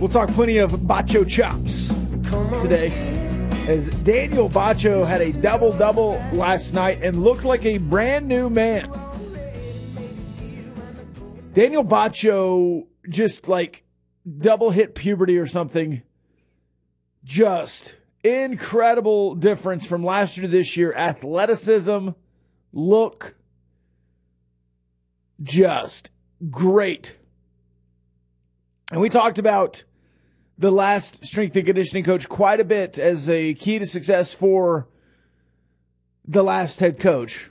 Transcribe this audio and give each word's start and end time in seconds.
We'll 0.00 0.10
talk 0.10 0.28
plenty 0.30 0.58
of 0.58 0.72
Batcho 0.72 1.28
chops 1.28 1.88
today. 2.62 2.88
As 3.66 3.88
Daniel 4.04 4.48
Batcho 4.48 5.06
had 5.06 5.20
a 5.20 5.32
double 5.32 5.76
double 5.76 6.12
last 6.32 6.74
night 6.74 7.02
and 7.02 7.24
looked 7.24 7.44
like 7.44 7.64
a 7.64 7.78
brand 7.78 8.28
new 8.28 8.48
man. 8.48 8.88
Daniel 11.54 11.82
Batcho 11.82 12.86
just 13.08 13.48
like 13.48 13.84
double 14.38 14.70
hit 14.70 14.94
puberty 14.94 15.38
or 15.38 15.46
something. 15.46 16.02
Just 17.24 17.94
incredible 18.22 19.34
difference 19.34 19.86
from 19.86 20.04
last 20.04 20.36
year 20.36 20.46
to 20.46 20.48
this 20.48 20.76
year. 20.76 20.92
Athleticism, 20.94 22.10
look, 22.72 23.34
just 25.42 26.10
great. 26.50 27.16
And 28.90 29.00
we 29.00 29.08
talked 29.08 29.38
about 29.38 29.84
the 30.58 30.70
last 30.70 31.24
strength 31.24 31.56
and 31.56 31.66
conditioning 31.66 32.04
coach 32.04 32.28
quite 32.28 32.60
a 32.60 32.64
bit 32.64 32.98
as 32.98 33.28
a 33.28 33.54
key 33.54 33.78
to 33.78 33.86
success 33.86 34.32
for 34.32 34.88
the 36.26 36.42
last 36.42 36.80
head 36.80 36.98
coach. 36.98 37.50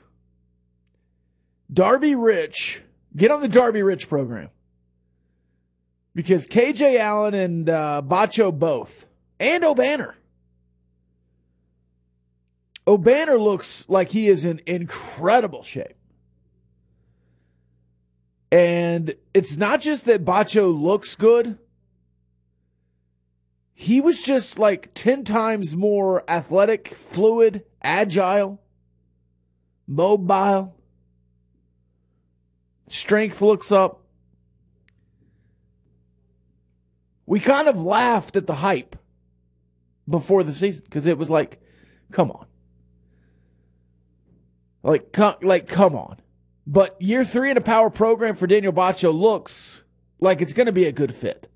Darby 1.71 2.15
Rich, 2.15 2.81
get 3.15 3.31
on 3.31 3.41
the 3.41 3.47
Darby 3.47 3.81
Rich 3.81 4.09
program. 4.09 4.49
Because 6.13 6.47
KJ 6.47 6.97
Allen 6.97 7.33
and 7.33 7.69
uh, 7.69 8.01
Batcho 8.05 8.57
both, 8.57 9.05
and 9.39 9.63
Obanor. 9.63 10.13
Obanor 12.87 13.39
looks 13.39 13.89
like 13.89 14.11
he 14.11 14.29
is 14.29 14.45
in 14.45 14.61
incredible 14.65 15.63
shape. 15.63 15.94
And 18.51 19.15
it's 19.33 19.57
not 19.57 19.81
just 19.81 20.05
that 20.05 20.23
Batcho 20.23 20.79
looks 20.79 21.15
good. 21.15 21.57
He 23.73 23.99
was 23.99 24.23
just 24.23 24.57
like 24.57 24.93
10 24.93 25.25
times 25.25 25.75
more 25.75 26.23
athletic, 26.29 26.95
fluid, 26.95 27.65
agile, 27.83 28.61
mobile. 29.85 30.75
Strength 32.87 33.41
looks 33.41 33.71
up. 33.71 34.01
We 37.25 37.39
kind 37.39 37.67
of 37.67 37.81
laughed 37.81 38.37
at 38.37 38.47
the 38.47 38.55
hype 38.55 38.95
before 40.07 40.43
the 40.43 40.53
season 40.53 40.83
because 40.85 41.05
it 41.05 41.17
was 41.17 41.29
like, 41.29 41.59
come 42.11 42.31
on. 42.31 42.45
Like, 44.83 45.17
like, 45.41 45.67
come 45.67 45.95
on. 45.95 46.17
But 46.67 46.99
year 47.01 47.23
three 47.23 47.51
in 47.51 47.57
a 47.57 47.61
power 47.61 47.89
program 47.89 48.35
for 48.35 48.47
Daniel 48.47 48.73
Batcho 48.73 49.13
looks 49.13 49.83
like 50.19 50.41
it's 50.41 50.53
going 50.53 50.65
to 50.65 50.71
be 50.71 50.85
a 50.85 50.91
good 50.91 51.15
fit. 51.15 51.49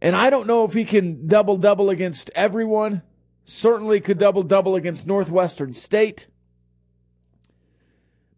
And 0.00 0.16
I 0.16 0.30
don't 0.30 0.46
know 0.46 0.64
if 0.64 0.74
he 0.74 0.84
can 0.84 1.26
double 1.26 1.56
double 1.56 1.90
against 1.90 2.30
everyone. 2.34 3.02
Certainly 3.44 4.00
could 4.00 4.18
double 4.18 4.42
double 4.42 4.74
against 4.74 5.06
Northwestern 5.06 5.74
State. 5.74 6.28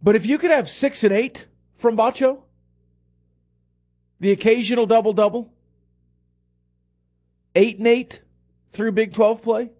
But 0.03 0.16
if 0.16 0.27
you 0.27 0.37
could 0.37 0.50
have 0.50 0.69
six 0.69 1.03
and 1.03 1.12
eight 1.12 1.47
from 1.77 1.97
Batcho, 1.97 2.43
the 4.21 4.31
occasional 4.31 4.87
double 4.87 5.15
double, 5.15 5.53
eight 7.54 7.78
and 7.78 7.87
eight 7.87 8.21
through 8.72 8.93
Big 8.93 9.15
12 9.15 9.43
play, 9.43 9.71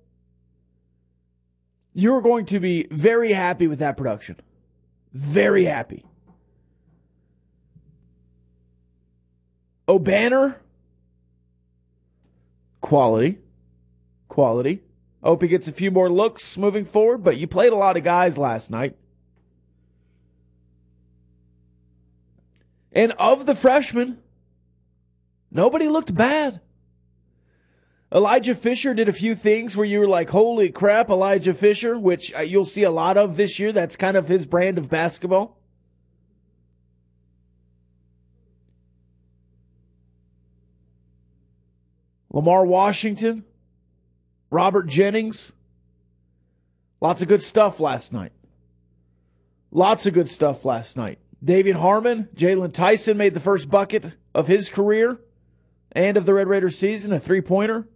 you're 1.94 2.21
going 2.21 2.44
to 2.47 2.60
be 2.60 2.87
very 2.91 3.32
happy 3.32 3.69
with 3.69 3.78
that 3.78 3.97
production. 3.97 4.37
Very 5.12 5.65
happy. 5.65 6.05
Obanor, 9.87 10.56
quality. 12.81 13.38
Quality. 14.28 14.82
I 15.22 15.28
hope 15.28 15.43
he 15.43 15.49
gets 15.49 15.69
a 15.69 15.72
few 15.72 15.93
more 15.93 16.10
looks 16.10 16.56
moving 16.56 16.84
forward, 16.84 17.22
but 17.22 17.38
you 17.38 17.47
played 17.47 17.72
a 17.72 17.77
lot 17.77 17.97
of 17.97 18.03
guys 18.03 18.37
last 18.37 18.71
night. 18.71 18.97
And 22.93 23.12
of 23.12 23.47
the 23.47 23.55
freshmen, 23.55 24.19
nobody 25.50 25.88
looked 25.88 26.15
bad. 26.15 26.61
Elijah 28.15 28.55
Fisher 28.55 28.95
did 28.95 29.09
a 29.09 29.13
few 29.13 29.35
things 29.35 29.77
where 29.77 29.85
you 29.85 29.99
were 29.99 30.07
like, 30.07 30.31
holy 30.31 30.71
crap, 30.71 31.11
Elijah 31.11 31.53
Fisher, 31.53 31.99
which 31.99 32.33
uh, 32.35 32.41
you'll 32.41 32.65
see 32.65 32.85
a 32.85 32.91
lot 32.91 33.17
of 33.17 33.37
this 33.37 33.59
year. 33.59 33.73
That's 33.73 33.97
kind 33.97 34.17
of 34.17 34.29
his 34.29 34.47
brand 34.47 34.79
of 34.79 34.89
basketball. 34.89 35.59
Lamar 42.31 42.65
Washington, 42.65 43.45
Robert 44.49 44.87
Jennings. 44.87 45.53
Lots 47.01 47.21
of 47.21 47.27
good 47.27 47.43
stuff 47.43 47.81
last 47.81 48.13
night. 48.13 48.33
Lots 49.73 50.07
of 50.07 50.15
good 50.15 50.29
stuff 50.29 50.65
last 50.65 50.97
night. 50.97 51.19
David 51.43 51.77
Harmon, 51.77 52.29
Jaylon 52.37 52.73
Tyson 52.73 53.17
made 53.17 53.35
the 53.35 53.41
first 53.41 53.69
bucket 53.69 54.15
of 54.33 54.47
his 54.47 54.69
career 54.69 55.21
and 55.91 56.17
of 56.17 56.27
the 56.27 56.35
Red 56.35 56.47
Raiders 56.47 56.79
season, 56.79 57.13
a 57.13 57.19
three 57.19 57.41
pointer. 57.41 57.89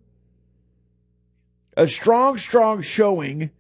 A 1.78 1.86
strong, 1.86 2.36
strong 2.38 2.82
showing, 2.82 3.50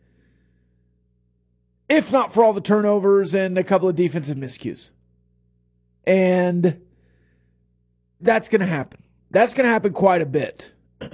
if 1.88 2.10
not 2.10 2.34
for 2.34 2.42
all 2.42 2.52
the 2.52 2.60
turnovers 2.60 3.32
and 3.32 3.56
a 3.56 3.62
couple 3.62 3.88
of 3.88 3.94
defensive 3.94 4.36
miscues. 4.36 4.90
And 6.04 6.80
that's 8.20 8.48
going 8.48 8.60
to 8.60 8.66
happen. 8.66 9.04
That's 9.30 9.54
going 9.54 9.66
to 9.66 9.70
happen 9.70 9.92
quite 9.92 10.20
a 10.20 10.26
bit. 10.26 10.72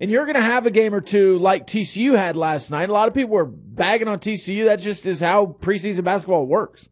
And 0.00 0.12
you're 0.12 0.26
going 0.26 0.36
to 0.36 0.40
have 0.40 0.64
a 0.64 0.70
game 0.70 0.94
or 0.94 1.00
two 1.00 1.40
like 1.40 1.66
TCU 1.66 2.16
had 2.16 2.36
last 2.36 2.70
night. 2.70 2.88
A 2.88 2.92
lot 2.92 3.08
of 3.08 3.14
people 3.14 3.30
were 3.30 3.44
bagging 3.44 4.06
on 4.06 4.20
TCU. 4.20 4.66
That 4.66 4.76
just 4.76 5.04
is 5.06 5.18
how 5.18 5.56
preseason 5.60 6.04
basketball 6.04 6.46
works. 6.46 6.88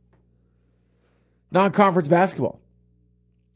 Non 1.52 1.70
conference 1.70 2.08
basketball. 2.08 2.60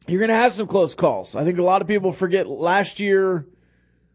You're 0.07 0.21
going 0.21 0.29
to 0.29 0.37
have 0.37 0.53
some 0.53 0.69
close 0.69 0.95
calls. 0.95 1.35
I 1.35 1.45
think 1.45 1.59
a 1.59 1.65
lot 1.65 1.83
of 1.83 1.89
people 1.89 2.13
forget 2.13 2.47
last 2.47 3.01
year. 3.01 3.49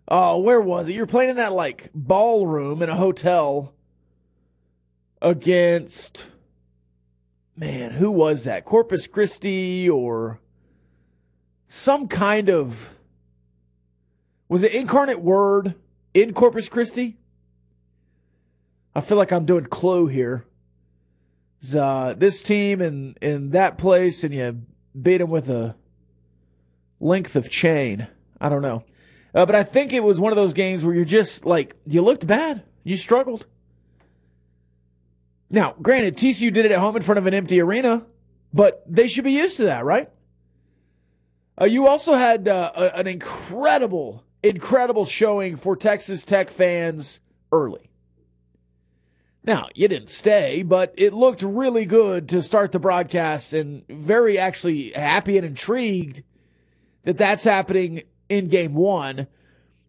Oh, 0.07 0.39
where 0.39 0.61
was 0.61 0.87
it? 0.87 0.93
You're 0.93 1.07
playing 1.07 1.31
in 1.31 1.35
that 1.37 1.53
like 1.53 1.89
ballroom 1.93 2.81
in 2.81 2.89
a 2.89 2.95
hotel 2.95 3.73
against, 5.21 6.27
man, 7.57 7.91
who 7.91 8.11
was 8.11 8.43
that? 8.43 8.65
Corpus 8.65 9.07
Christi 9.07 9.89
or 9.89 10.39
some 11.67 12.07
kind 12.07 12.49
of 12.49 12.89
was 14.47 14.61
it 14.61 14.73
Incarnate 14.73 15.21
Word 15.21 15.75
in 16.13 16.33
Corpus 16.33 16.69
Christi? 16.69 17.17
I 18.93 19.01
feel 19.01 19.17
like 19.17 19.31
I'm 19.31 19.45
doing 19.45 19.65
Clue 19.65 20.07
here. 20.07 20.45
uh, 21.77 22.13
this 22.13 22.41
team 22.43 22.81
in 22.81 23.15
in 23.21 23.49
that 23.51 23.77
place, 23.77 24.23
and 24.23 24.33
you 24.33 24.61
beat 24.99 25.17
them 25.17 25.29
with 25.29 25.49
a 25.49 25.75
length 26.99 27.35
of 27.35 27.49
chain. 27.49 28.07
I 28.39 28.49
don't 28.49 28.61
know, 28.61 28.83
uh, 29.35 29.45
but 29.45 29.53
I 29.53 29.63
think 29.63 29.91
it 29.91 30.03
was 30.03 30.19
one 30.19 30.31
of 30.31 30.37
those 30.37 30.53
games 30.53 30.83
where 30.83 30.95
you're 30.95 31.05
just 31.05 31.45
like 31.45 31.75
you 31.85 32.01
looked 32.01 32.25
bad, 32.25 32.63
you 32.83 32.95
struggled. 32.95 33.45
Now, 35.49 35.75
granted, 35.81 36.17
TCU 36.17 36.51
did 36.51 36.65
it 36.65 36.71
at 36.71 36.79
home 36.79 36.95
in 36.95 37.03
front 37.03 37.19
of 37.19 37.27
an 37.27 37.33
empty 37.33 37.61
arena, 37.61 38.05
but 38.53 38.83
they 38.87 39.07
should 39.07 39.25
be 39.25 39.33
used 39.33 39.57
to 39.57 39.63
that, 39.65 39.85
right? 39.85 40.09
Uh, 41.59 41.65
you 41.65 41.87
also 41.87 42.15
had 42.15 42.47
uh, 42.47 42.71
a, 42.75 42.97
an 42.97 43.07
incredible, 43.07 44.23
incredible 44.41 45.05
showing 45.05 45.55
for 45.57 45.75
Texas 45.75 46.25
Tech 46.25 46.49
fans 46.49 47.19
early. 47.51 47.89
Now, 49.43 49.67
you 49.75 49.87
didn't 49.87 50.09
stay, 50.09 50.63
but 50.63 50.93
it 50.97 51.13
looked 51.13 51.43
really 51.43 51.85
good 51.85 52.27
to 52.29 52.41
start 52.41 52.71
the 52.71 52.79
broadcast 52.79 53.53
and 53.53 53.87
very 53.87 54.39
actually 54.39 54.91
happy 54.91 55.37
and 55.37 55.45
intrigued 55.45 56.23
that 57.03 57.17
that's 57.17 57.43
happening 57.43 58.01
in 58.29 58.47
game 58.47 58.73
one. 58.73 59.27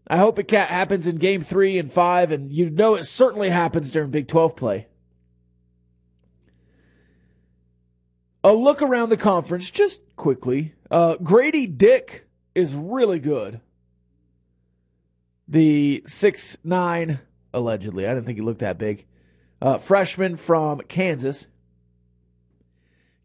I 0.08 0.18
hope 0.18 0.38
it 0.38 0.50
happens 0.50 1.06
in 1.06 1.16
game 1.16 1.42
three 1.42 1.78
and 1.78 1.92
five, 1.92 2.30
and 2.30 2.52
you 2.52 2.70
know 2.70 2.94
it 2.94 3.04
certainly 3.04 3.50
happens 3.50 3.92
during 3.92 4.10
Big 4.10 4.28
12 4.28 4.54
play. 4.54 4.86
A 8.44 8.52
look 8.54 8.80
around 8.80 9.08
the 9.08 9.16
conference, 9.16 9.70
just 9.70 10.00
quickly. 10.14 10.74
Uh, 10.90 11.16
Grady 11.16 11.66
Dick 11.66 12.28
is 12.54 12.74
really 12.74 13.18
good. 13.18 13.60
The 15.48 16.04
six 16.06 16.56
nine 16.62 17.20
allegedly. 17.52 18.06
I 18.06 18.14
didn't 18.14 18.26
think 18.26 18.38
he 18.38 18.44
looked 18.44 18.60
that 18.60 18.78
big. 18.78 19.06
Uh, 19.60 19.78
freshman 19.78 20.36
from 20.36 20.80
Kansas. 20.82 21.46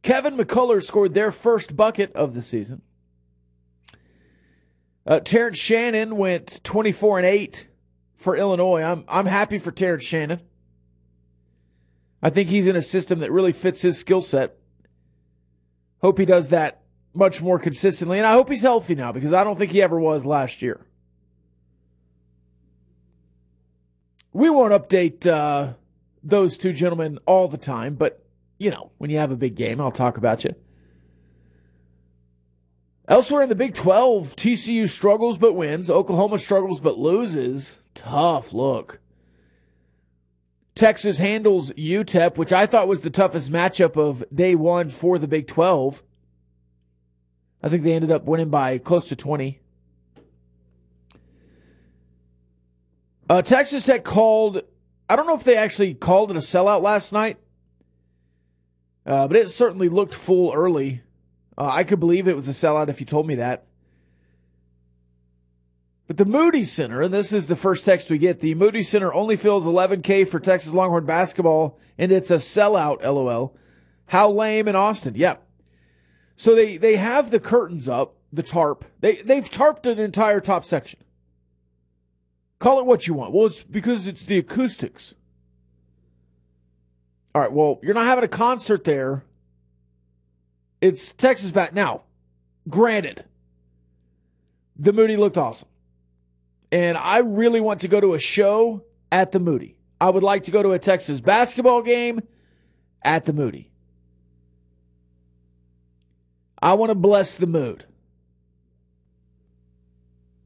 Kevin 0.02 0.38
McCullar 0.38 0.84
scored 0.84 1.14
their 1.14 1.32
first 1.32 1.76
bucket 1.76 2.12
of 2.16 2.34
the 2.34 2.42
season. 2.42 2.82
Uh, 5.06 5.20
Terrence 5.20 5.58
Shannon 5.58 6.18
went 6.18 6.64
24 6.64 7.20
and 7.20 7.28
8 7.28 7.68
for 8.18 8.38
Illinois. 8.38 8.84
I'm 8.84 9.04
I'm 9.08 9.26
happy 9.26 9.58
for 9.58 9.72
Terrence 9.72 10.04
Shannon. 10.04 10.42
I 12.22 12.30
think 12.30 12.50
he's 12.50 12.68
in 12.68 12.76
a 12.76 12.82
system 12.82 13.20
that 13.20 13.32
really 13.32 13.52
fits 13.52 13.82
his 13.82 13.98
skill 13.98 14.22
set. 14.22 14.56
Hope 16.02 16.20
he 16.20 16.26
does 16.26 16.50
that 16.50 16.84
much 17.14 17.42
more 17.42 17.60
consistently, 17.60 18.18
and 18.18 18.28
I 18.28 18.34
hope 18.34 18.50
he's 18.50 18.62
healthy 18.62 18.96
now 18.96 19.12
because 19.12 19.34
I 19.34 19.44
don't 19.44 19.58
think 19.58 19.72
he 19.72 19.82
ever 19.82 20.00
was 20.00 20.26
last 20.26 20.62
year. 20.62 20.86
We 24.34 24.50
won't 24.50 24.72
update 24.72 25.28
uh, 25.28 25.74
those 26.24 26.58
two 26.58 26.74
gentlemen 26.74 27.20
all 27.26 27.48
the 27.48 27.58
time, 27.58 27.96
but 27.96 28.24
you 28.60 28.70
know, 28.70 28.92
when 29.00 29.10
you 29.10 29.18
have 29.18 29.32
a 29.32 29.36
big 29.36 29.56
game, 29.56 29.82
I'll 29.82 29.92
talk 29.92 30.18
about 30.18 30.44
you. 30.44 30.56
Elsewhere 33.12 33.44
in 33.44 33.50
the 33.50 33.56
Big 33.56 33.74
12, 33.74 34.38
TCU 34.38 34.88
struggles 34.88 35.38
but 35.38 35.52
wins. 35.52 35.90
Oklahoma 35.90 36.40
struggles 36.40 36.80
but 36.80 36.98
loses. 36.98 37.78
Tough 37.94 38.54
look. 38.54 39.02
Texas 40.76 41.18
handles 41.18 41.74
UTEP, 41.74 42.38
which 42.38 42.54
I 42.54 42.66
thought 42.66 42.88
was 42.88 43.02
the 43.02 43.10
toughest 43.10 43.52
matchup 43.52 43.98
of 43.98 44.24
day 44.34 44.56
one 44.56 44.90
for 44.90 45.20
the 45.20 45.28
Big 45.28 45.46
12. 45.48 46.02
I 47.62 47.68
think 47.68 47.84
they 47.84 47.92
ended 47.92 48.12
up 48.12 48.24
winning 48.24 48.50
by 48.50 48.78
close 48.78 49.10
to 49.10 49.18
20. 49.18 49.60
Uh, 53.30 53.42
Texas 53.42 53.84
Tech 53.84 54.06
called, 54.06 54.62
I 55.10 55.18
don't 55.18 55.28
know 55.28 55.36
if 55.36 55.44
they 55.44 55.58
actually 55.58 55.96
called 55.96 56.32
it 56.32 56.38
a 56.38 56.40
sellout 56.40 56.82
last 56.82 57.12
night, 57.12 57.40
uh, 59.06 59.28
but 59.28 59.36
it 59.36 59.50
certainly 59.50 59.90
looked 59.90 60.16
full 60.16 60.54
early. 60.54 61.02
Uh, 61.58 61.66
I 61.66 61.84
could 61.84 62.00
believe 62.00 62.28
it 62.28 62.36
was 62.36 62.48
a 62.48 62.52
sellout 62.52 62.90
if 62.90 63.00
you 63.00 63.06
told 63.06 63.28
me 63.28 63.36
that. 63.36 63.66
But 66.08 66.18
the 66.18 66.26
Moody 66.26 66.66
Center, 66.66 67.02
and 67.02 67.14
this 67.14 67.32
is 67.32 67.48
the 67.48 67.56
first 67.56 67.86
text 67.86 68.10
we 68.10 68.18
get, 68.18 68.42
the 68.42 68.54
Moody 68.56 68.84
Center 68.84 69.14
only 69.14 69.38
fills 69.38 69.66
11K 69.66 70.28
for 70.28 70.40
Texas 70.42 70.74
Longhorn 70.74 71.06
basketball, 71.06 71.80
and 71.98 72.12
it's 72.12 72.30
a 72.30 72.36
sellout, 72.36 73.02
lol. 73.02 73.56
How 74.08 74.30
lame 74.30 74.68
in 74.68 74.76
Austin. 74.76 75.16
Yep. 75.16 75.42
So 76.36 76.54
they, 76.54 76.76
they 76.76 76.98
have 76.98 77.32
the 77.32 77.40
curtains 77.40 77.88
up, 77.88 78.16
the 78.34 78.44
tarp. 78.44 78.84
They, 79.00 79.18
they've 79.18 79.50
tarped 79.50 79.86
an 79.86 80.00
entire 80.00 80.42
top 80.42 80.66
section. 80.66 81.00
Call 82.60 82.80
it 82.80 82.86
what 82.86 83.08
you 83.08 83.14
want. 83.14 83.34
Well, 83.34 83.48
it's 83.48 83.64
because 83.64 84.06
it's 84.06 84.24
the 84.24 84.38
acoustics. 84.38 85.14
All 87.34 87.42
right, 87.42 87.52
well, 87.52 87.80
you're 87.82 87.94
not 87.94 88.08
having 88.08 88.24
a 88.24 88.28
concert 88.28 88.84
there. 88.84 89.24
It's 90.82 91.14
Texas 91.14 91.52
back. 91.52 91.74
Now, 91.74 92.02
granted, 92.68 93.24
the 94.78 94.92
Moody 94.92 95.16
looked 95.16 95.38
awesome. 95.38 95.68
And 96.72 96.98
I 96.98 97.20
really 97.20 97.62
want 97.62 97.82
to 97.82 97.88
go 97.88 98.02
to 98.02 98.14
a 98.14 98.20
show 98.20 98.84
at 99.12 99.32
the 99.32 99.40
Moody. 99.40 99.78
I 100.00 100.10
would 100.10 100.24
like 100.24 100.44
to 100.46 100.52
go 100.52 100.64
to 100.64 100.72
a 100.72 100.80
Texas 100.80 101.22
basketball 101.22 101.84
game 101.84 102.22
at 103.04 103.26
the 103.26 103.34
Moody. 103.34 103.72
I 106.62 106.74
want 106.74 106.90
to 106.92 106.96
bless 106.96 107.38
the 107.38 107.48
mood. 107.48 107.86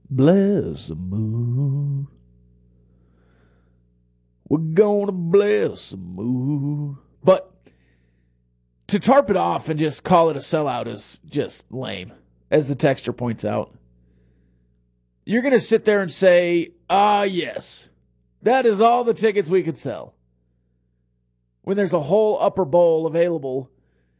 Bless 0.09 0.87
the 0.87 0.95
mood. 0.95 2.07
We're 4.47 4.59
gonna 4.59 5.11
bless 5.11 5.89
the 5.89 5.97
mood. 5.97 6.97
But 7.23 7.54
to 8.87 8.99
tarp 8.99 9.29
it 9.29 9.37
off 9.37 9.69
and 9.69 9.79
just 9.79 10.03
call 10.03 10.29
it 10.29 10.37
a 10.37 10.39
sellout 10.39 10.87
is 10.87 11.19
just 11.25 11.71
lame, 11.71 12.13
as 12.51 12.67
the 12.67 12.75
texter 12.75 13.15
points 13.15 13.43
out. 13.43 13.73
You're 15.25 15.41
going 15.41 15.53
to 15.53 15.59
sit 15.59 15.85
there 15.85 16.01
and 16.01 16.11
say, 16.11 16.73
ah, 16.89 17.23
yes, 17.23 17.89
that 18.43 18.65
is 18.65 18.79
all 18.79 19.03
the 19.03 19.13
tickets 19.13 19.49
we 19.49 19.63
could 19.63 19.77
sell. 19.77 20.13
When 21.63 21.77
there's 21.77 21.93
a 21.93 22.01
whole 22.01 22.37
upper 22.39 22.63
bowl 22.63 23.07
available, 23.07 23.71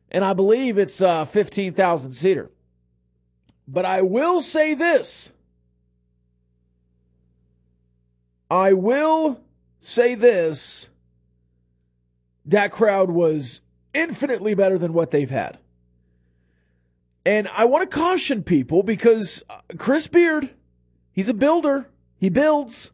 and 0.10 0.26
I 0.26 0.34
believe 0.34 0.80
it's 0.80 1.00
a 1.00 1.28
15,000 1.28 2.14
seater. 2.14 2.50
But 3.68 3.86
I 3.86 4.02
will 4.02 4.42
say 4.42 4.74
this. 4.74 5.30
I 8.50 8.74
will 8.74 9.42
say 9.80 10.16
this. 10.16 10.88
That 12.46 12.72
crowd 12.72 13.12
was 13.12 13.62
infinitely 13.96 14.54
better 14.54 14.78
than 14.78 14.94
what 14.94 15.12
they've 15.12 15.30
had. 15.30 15.58
And 17.26 17.48
I 17.56 17.66
want 17.66 17.90
to 17.90 17.98
caution 17.98 18.44
people 18.44 18.84
because 18.84 19.44
uh, 19.50 19.60
Chris 19.78 20.08
Beard, 20.08 20.52
He's 21.16 21.30
a 21.30 21.34
builder. 21.34 21.88
He 22.18 22.28
builds. 22.28 22.92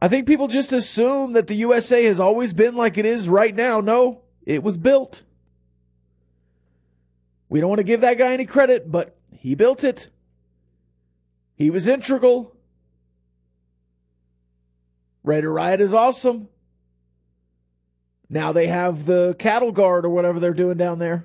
I 0.00 0.06
think 0.06 0.28
people 0.28 0.46
just 0.46 0.72
assume 0.72 1.32
that 1.32 1.48
the 1.48 1.56
USA 1.56 2.04
has 2.04 2.20
always 2.20 2.52
been 2.52 2.76
like 2.76 2.96
it 2.96 3.04
is 3.04 3.28
right 3.28 3.56
now. 3.56 3.80
No, 3.80 4.22
it 4.46 4.62
was 4.62 4.76
built. 4.76 5.24
We 7.48 7.58
don't 7.60 7.68
want 7.68 7.80
to 7.80 7.84
give 7.84 8.02
that 8.02 8.18
guy 8.18 8.32
any 8.32 8.44
credit, 8.44 8.88
but 8.88 9.16
he 9.32 9.56
built 9.56 9.82
it. 9.82 10.06
He 11.56 11.70
was 11.70 11.88
integral. 11.88 12.54
Raider 15.24 15.52
Riot 15.52 15.80
is 15.80 15.92
awesome. 15.92 16.48
Now 18.30 18.52
they 18.52 18.66
have 18.66 19.06
the 19.06 19.34
cattle 19.38 19.72
guard 19.72 20.04
or 20.04 20.10
whatever 20.10 20.38
they're 20.38 20.52
doing 20.52 20.76
down 20.76 20.98
there. 20.98 21.24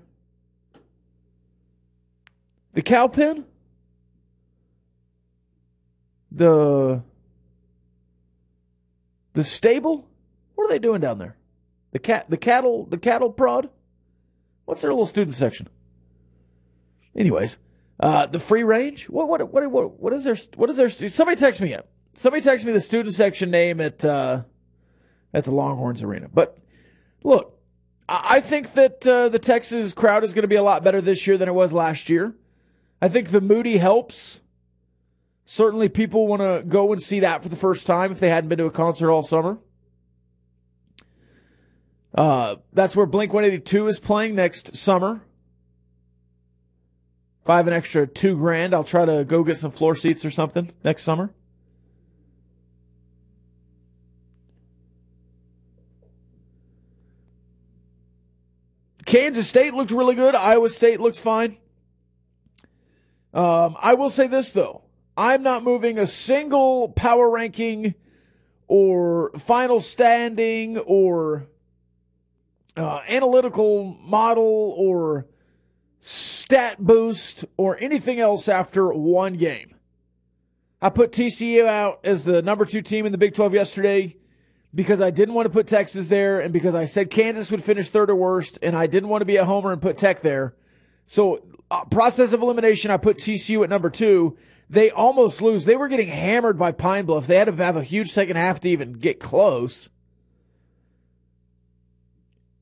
The 2.73 2.81
cow 2.81 3.07
pen? 3.07 3.45
The 6.31 7.03
the 9.33 9.43
stable? 9.43 10.07
What 10.55 10.65
are 10.65 10.69
they 10.69 10.79
doing 10.79 11.01
down 11.01 11.17
there? 11.19 11.37
The 11.91 11.99
cat 11.99 12.29
the 12.29 12.37
cattle 12.37 12.85
the 12.85 12.97
cattle 12.97 13.29
prod? 13.29 13.69
What's 14.65 14.81
their 14.81 14.91
little 14.91 15.05
student 15.05 15.35
section? 15.35 15.67
Anyways, 17.15 17.57
uh, 17.99 18.25
the 18.25 18.39
free 18.39 18.63
range? 18.63 19.09
What 19.09 19.27
what 19.27 19.51
what 19.51 19.99
what 19.99 20.13
is 20.13 20.23
their 20.23 20.37
what 20.55 20.69
is 20.69 20.77
their 20.77 20.89
somebody 20.89 21.37
text 21.37 21.61
me 21.61 21.69
yet. 21.69 21.89
Somebody 22.15 22.43
text 22.43 22.65
me 22.65 22.71
the 22.71 22.81
student 22.81 23.13
section 23.13 23.51
name 23.51 23.81
at 23.81 24.03
uh, 24.03 24.43
at 25.33 25.43
the 25.43 25.53
Longhorns 25.53 26.01
Arena. 26.01 26.29
But 26.33 26.57
look, 27.23 27.59
I 28.07 28.41
think 28.41 28.73
that 28.73 29.07
uh, 29.07 29.29
the 29.29 29.39
Texas 29.39 29.93
crowd 29.93 30.23
is 30.23 30.33
going 30.33 30.43
to 30.43 30.47
be 30.47 30.55
a 30.55 30.63
lot 30.63 30.83
better 30.83 31.01
this 31.01 31.25
year 31.25 31.37
than 31.37 31.47
it 31.47 31.53
was 31.53 31.71
last 31.71 32.09
year. 32.09 32.35
I 33.01 33.07
think 33.07 33.29
the 33.29 33.41
Moody 33.41 33.77
helps. 33.77 34.39
Certainly, 35.45 35.89
people 35.89 36.27
want 36.27 36.41
to 36.41 36.63
go 36.67 36.91
and 36.91 37.01
see 37.01 37.19
that 37.21 37.43
for 37.43 37.49
the 37.49 37.55
first 37.55 37.87
time 37.87 38.11
if 38.11 38.19
they 38.19 38.29
hadn't 38.29 38.49
been 38.49 38.57
to 38.59 38.65
a 38.65 38.71
concert 38.71 39.11
all 39.11 39.23
summer. 39.23 39.57
Uh, 42.13 42.57
that's 42.71 42.95
where 42.95 43.05
Blink 43.05 43.33
182 43.33 43.87
is 43.87 43.99
playing 43.99 44.35
next 44.35 44.75
summer. 44.75 45.21
If 47.41 47.49
I 47.49 47.57
have 47.57 47.67
an 47.67 47.73
extra 47.73 48.07
two 48.07 48.37
grand. 48.37 48.73
I'll 48.73 48.83
try 48.83 49.05
to 49.05 49.25
go 49.25 49.43
get 49.43 49.57
some 49.57 49.71
floor 49.71 49.95
seats 49.95 50.23
or 50.23 50.31
something 50.31 50.71
next 50.83 51.03
summer. 51.03 51.33
Kansas 59.13 59.47
State 59.47 59.75
looked 59.75 59.91
really 59.91 60.15
good. 60.15 60.33
Iowa 60.33 60.67
State 60.71 60.99
looks 60.99 61.19
fine. 61.19 61.57
Um, 63.31 63.77
I 63.79 63.93
will 63.93 64.09
say 64.09 64.25
this 64.25 64.49
though. 64.49 64.85
I'm 65.15 65.43
not 65.43 65.61
moving 65.61 65.99
a 65.99 66.07
single 66.07 66.89
power 66.89 67.29
ranking 67.29 67.93
or 68.67 69.29
final 69.37 69.81
standing 69.81 70.79
or 70.79 71.45
uh, 72.75 73.01
analytical 73.07 73.95
model 74.01 74.73
or 74.75 75.27
stat 76.01 76.77
boost 76.79 77.45
or 77.55 77.77
anything 77.79 78.19
else 78.19 78.47
after 78.47 78.91
one 78.91 79.35
game. 79.35 79.75
I 80.81 80.89
put 80.89 81.11
TCU 81.11 81.67
out 81.67 81.99
as 82.03 82.23
the 82.23 82.41
number 82.41 82.65
two 82.65 82.81
team 82.81 83.05
in 83.05 83.11
the 83.11 83.19
Big 83.19 83.35
12 83.35 83.53
yesterday 83.53 84.17
because 84.75 85.01
I 85.01 85.11
didn't 85.11 85.35
want 85.35 85.45
to 85.45 85.51
put 85.51 85.67
Texas 85.67 86.07
there 86.07 86.39
and 86.39 86.51
because 86.51 86.73
I 86.73 86.85
said 86.85 87.09
Kansas 87.09 87.51
would 87.51 87.63
finish 87.63 87.89
third 87.89 88.09
or 88.09 88.15
worst 88.15 88.57
and 88.61 88.75
I 88.75 88.87
didn't 88.87 89.09
want 89.09 89.21
to 89.21 89.25
be 89.25 89.37
a 89.37 89.45
homer 89.45 89.71
and 89.71 89.81
put 89.81 89.97
Tech 89.97 90.21
there. 90.21 90.55
So, 91.05 91.43
uh, 91.69 91.85
process 91.85 92.33
of 92.33 92.41
elimination, 92.41 92.91
I 92.91 92.97
put 92.97 93.17
TCU 93.17 93.63
at 93.63 93.69
number 93.69 93.89
two. 93.89 94.37
They 94.69 94.89
almost 94.89 95.41
lose. 95.41 95.65
They 95.65 95.75
were 95.75 95.87
getting 95.87 96.07
hammered 96.07 96.57
by 96.57 96.71
Pine 96.71 97.05
Bluff. 97.05 97.27
They 97.27 97.35
had 97.35 97.45
to 97.45 97.63
have 97.63 97.75
a 97.75 97.83
huge 97.83 98.11
second 98.11 98.37
half 98.37 98.59
to 98.61 98.69
even 98.69 98.93
get 98.93 99.19
close. 99.19 99.89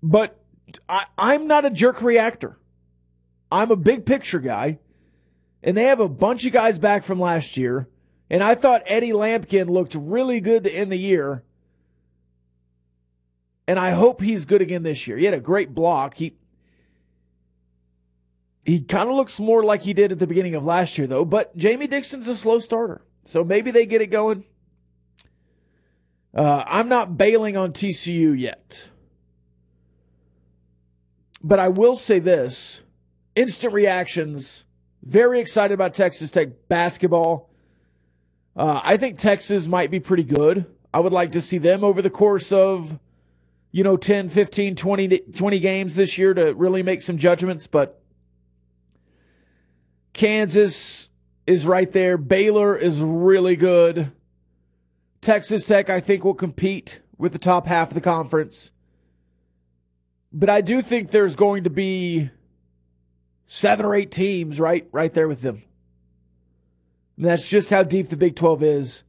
But 0.03 0.43
I, 0.89 1.05
I'm 1.17 1.47
not 1.47 1.65
a 1.65 1.69
jerk 1.69 2.01
reactor. 2.01 2.57
I'm 3.51 3.71
a 3.71 3.75
big 3.75 4.05
picture 4.05 4.39
guy. 4.39 4.79
And 5.63 5.77
they 5.77 5.83
have 5.83 5.99
a 5.99 6.09
bunch 6.09 6.43
of 6.45 6.53
guys 6.53 6.79
back 6.79 7.03
from 7.03 7.19
last 7.19 7.55
year. 7.55 7.87
And 8.29 8.43
I 8.43 8.55
thought 8.55 8.81
Eddie 8.85 9.11
Lampkin 9.11 9.69
looked 9.69 9.93
really 9.93 10.39
good 10.39 10.63
to 10.63 10.73
end 10.73 10.91
the 10.91 10.97
year. 10.97 11.43
And 13.71 13.79
I 13.79 13.91
hope 13.91 14.19
he's 14.19 14.43
good 14.43 14.61
again 14.61 14.83
this 14.83 15.07
year. 15.07 15.15
He 15.15 15.23
had 15.23 15.33
a 15.33 15.39
great 15.39 15.73
block. 15.73 16.15
He 16.15 16.35
he 18.65 18.81
kind 18.81 19.09
of 19.09 19.15
looks 19.15 19.39
more 19.39 19.63
like 19.63 19.83
he 19.83 19.93
did 19.93 20.11
at 20.11 20.19
the 20.19 20.27
beginning 20.27 20.55
of 20.55 20.65
last 20.65 20.97
year, 20.97 21.07
though. 21.07 21.23
But 21.23 21.55
Jamie 21.55 21.87
Dixon's 21.87 22.27
a 22.27 22.35
slow 22.35 22.59
starter. 22.59 23.01
So 23.23 23.45
maybe 23.45 23.71
they 23.71 23.85
get 23.85 24.01
it 24.01 24.07
going. 24.07 24.43
Uh, 26.35 26.65
I'm 26.67 26.89
not 26.89 27.17
bailing 27.17 27.55
on 27.55 27.71
TCU 27.71 28.37
yet. 28.37 28.89
But 31.41 31.59
I 31.59 31.69
will 31.69 31.95
say 31.95 32.19
this 32.19 32.81
instant 33.37 33.73
reactions. 33.73 34.65
Very 35.01 35.39
excited 35.39 35.73
about 35.73 35.93
Texas 35.93 36.29
Tech 36.29 36.67
basketball. 36.67 37.49
Uh, 38.53 38.81
I 38.83 38.97
think 38.97 39.17
Texas 39.17 39.65
might 39.65 39.89
be 39.89 40.01
pretty 40.01 40.25
good. 40.25 40.65
I 40.93 40.99
would 40.99 41.13
like 41.13 41.31
to 41.31 41.39
see 41.39 41.57
them 41.57 41.85
over 41.85 42.01
the 42.01 42.09
course 42.09 42.51
of, 42.51 42.99
you 43.71 43.83
know, 43.83 43.95
10, 43.95 44.29
15, 44.29 44.75
20, 44.75 45.19
20 45.19 45.59
games 45.59 45.95
this 45.95 46.17
year 46.17 46.33
to 46.33 46.53
really 46.53 46.83
make 46.83 47.01
some 47.01 47.17
judgments. 47.17 47.67
But 47.67 48.01
Kansas 50.13 51.09
is 51.47 51.65
right 51.65 51.91
there. 51.91 52.17
Baylor 52.17 52.75
is 52.75 53.01
really 53.01 53.55
good. 53.55 54.11
Texas 55.21 55.63
Tech, 55.63 55.89
I 55.89 55.99
think, 55.99 56.23
will 56.23 56.33
compete 56.33 57.01
with 57.17 57.31
the 57.31 57.39
top 57.39 57.67
half 57.67 57.89
of 57.89 57.93
the 57.93 58.01
conference. 58.01 58.71
But 60.33 60.49
I 60.49 60.61
do 60.61 60.81
think 60.81 61.11
there's 61.11 61.35
going 61.35 61.63
to 61.63 61.69
be 61.69 62.31
seven 63.45 63.85
or 63.85 63.93
eight 63.93 64.11
teams 64.11 64.59
right 64.59 64.87
right 64.91 65.13
there 65.13 65.27
with 65.27 65.41
them. 65.41 65.63
And 67.17 67.25
that's 67.25 67.47
just 67.47 67.69
how 67.69 67.83
deep 67.83 68.09
the 68.09 68.17
Big 68.17 68.35
12 68.35 68.63
is. 68.63 69.03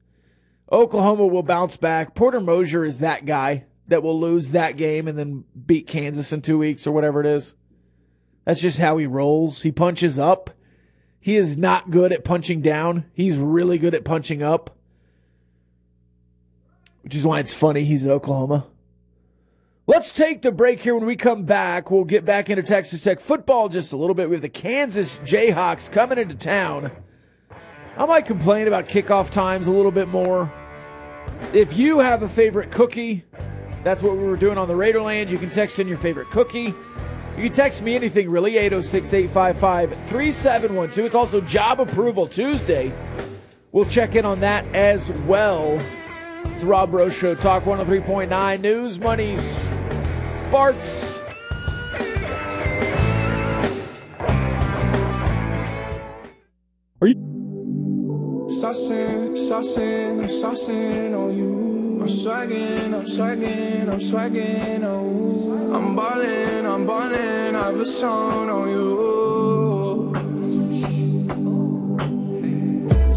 Oklahoma 0.70 1.26
will 1.26 1.42
bounce 1.42 1.76
back. 1.76 2.14
Porter 2.14 2.40
Moser 2.40 2.84
is 2.84 2.98
that 2.98 3.24
guy 3.24 3.64
that 3.92 4.02
will 4.02 4.18
lose 4.18 4.50
that 4.50 4.76
game 4.76 5.06
and 5.06 5.18
then 5.18 5.44
beat 5.66 5.86
Kansas 5.86 6.32
in 6.32 6.40
two 6.40 6.58
weeks 6.58 6.86
or 6.86 6.92
whatever 6.92 7.20
it 7.20 7.26
is. 7.26 7.52
That's 8.44 8.60
just 8.60 8.78
how 8.78 8.96
he 8.96 9.06
rolls. 9.06 9.62
He 9.62 9.70
punches 9.70 10.18
up. 10.18 10.50
He 11.20 11.36
is 11.36 11.56
not 11.56 11.90
good 11.90 12.12
at 12.12 12.24
punching 12.24 12.62
down. 12.62 13.04
He's 13.12 13.36
really 13.36 13.78
good 13.78 13.94
at 13.94 14.04
punching 14.04 14.42
up. 14.42 14.76
Which 17.02 17.14
is 17.14 17.26
why 17.26 17.40
it's 17.40 17.54
funny 17.54 17.84
he's 17.84 18.04
at 18.04 18.10
Oklahoma. 18.10 18.66
Let's 19.86 20.12
take 20.12 20.42
the 20.42 20.52
break 20.52 20.80
here. 20.80 20.94
When 20.94 21.06
we 21.06 21.16
come 21.16 21.44
back, 21.44 21.90
we'll 21.90 22.04
get 22.04 22.24
back 22.24 22.48
into 22.48 22.62
Texas 22.62 23.02
Tech 23.02 23.20
football 23.20 23.68
just 23.68 23.92
a 23.92 23.96
little 23.96 24.14
bit. 24.14 24.30
We 24.30 24.36
have 24.36 24.42
the 24.42 24.48
Kansas 24.48 25.18
Jayhawks 25.18 25.90
coming 25.90 26.18
into 26.18 26.34
town. 26.34 26.90
I 27.96 28.06
might 28.06 28.24
complain 28.24 28.68
about 28.68 28.88
kickoff 28.88 29.30
times 29.30 29.66
a 29.66 29.72
little 29.72 29.90
bit 29.90 30.08
more. 30.08 30.50
If 31.52 31.76
you 31.76 31.98
have 31.98 32.22
a 32.22 32.28
favorite 32.28 32.70
cookie, 32.70 33.24
that's 33.84 34.02
what 34.02 34.16
we 34.16 34.24
were 34.24 34.36
doing 34.36 34.58
on 34.58 34.68
the 34.68 34.74
Raiderland. 34.74 35.28
You 35.28 35.38
can 35.38 35.50
text 35.50 35.78
in 35.78 35.88
your 35.88 35.98
favorite 35.98 36.30
cookie. 36.30 36.74
You 37.36 37.44
can 37.44 37.52
text 37.52 37.82
me 37.82 37.94
anything 37.94 38.30
really, 38.30 38.56
806 38.58 39.12
855 39.12 39.90
3712. 40.08 41.06
It's 41.06 41.14
also 41.14 41.40
Job 41.40 41.80
Approval 41.80 42.26
Tuesday. 42.26 42.92
We'll 43.72 43.86
check 43.86 44.14
in 44.14 44.24
on 44.24 44.40
that 44.40 44.66
as 44.74 45.10
well. 45.20 45.80
It's 46.44 46.62
Rob 46.62 46.90
Breaux 46.90 47.08
Show, 47.08 47.34
Talk 47.34 47.64
103.9, 47.64 48.60
News, 48.60 49.00
Money, 49.00 49.38
Sports. 49.38 51.18
Are 57.00 57.08
you? 57.08 57.14
Saucing, 58.48 59.30
I'm 60.20 60.28
saucing 60.28 61.18
on 61.18 61.36
you. 61.36 61.71
I'm 62.02 62.08
swagging, 62.08 62.94
I'm 62.94 63.06
swagging, 63.06 63.88
I'm 63.88 64.00
swagging 64.00 64.82
on 64.82 65.04
you. 65.06 65.72
I'm 65.72 65.94
ballin', 65.94 66.66
I'm 66.66 66.84
ballin', 66.84 67.54
I 67.54 67.66
have 67.66 67.78
a 67.78 67.86
song 67.86 68.50
on 68.50 68.68
you. 68.68 70.12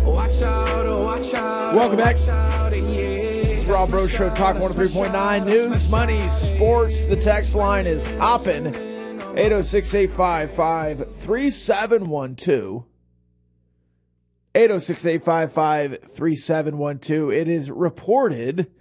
Watch 0.06 0.42
out, 0.44 0.86
oh, 0.86 1.04
watch 1.04 1.34
out. 1.34 1.74
Welcome 1.74 1.98
back. 1.98 2.18
watch 2.18 2.28
out, 2.28 2.76
yeah. 2.76 2.84
It's 2.84 3.68
Rob 3.68 3.90
Breaux 3.90 4.06
Show, 4.06 4.30
Talk 4.36 4.58
103.9, 4.58 5.46
News, 5.48 5.90
Money, 5.90 6.30
Sports. 6.30 7.06
The 7.06 7.16
text 7.16 7.56
line 7.56 7.88
is 7.88 8.06
hopping 8.18 8.68
806 8.68 9.96
855 9.96 11.12
3712. 11.22 12.86
806 14.54 15.06
855 15.06 15.98
3712. 16.08 17.32
It 17.34 17.48
is 17.50 17.72
reported 17.72 18.72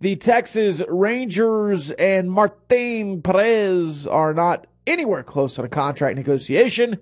the 0.00 0.16
Texas 0.16 0.82
Rangers 0.88 1.90
and 1.92 2.30
Martin 2.30 3.20
Perez 3.22 4.06
are 4.06 4.32
not 4.32 4.66
anywhere 4.86 5.22
close 5.22 5.58
on 5.58 5.64
a 5.64 5.68
contract 5.68 6.16
negotiation. 6.16 6.98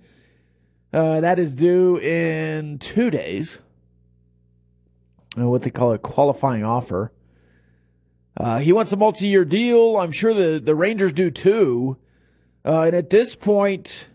Uh, 0.92 1.20
that 1.20 1.38
is 1.38 1.54
due 1.54 1.98
in 1.98 2.78
two 2.78 3.10
days. 3.10 3.58
Uh, 5.38 5.46
what 5.46 5.62
they 5.62 5.70
call 5.70 5.92
a 5.92 5.98
qualifying 5.98 6.64
offer. 6.64 7.12
Uh, 8.38 8.58
he 8.58 8.72
wants 8.72 8.92
a 8.92 8.96
multi-year 8.96 9.44
deal. 9.44 9.98
I'm 9.98 10.12
sure 10.12 10.32
the, 10.32 10.58
the 10.58 10.74
Rangers 10.74 11.12
do 11.12 11.30
too. 11.30 11.98
Uh, 12.64 12.82
and 12.82 12.96
at 12.96 13.10
this 13.10 13.36
point, 13.36 14.08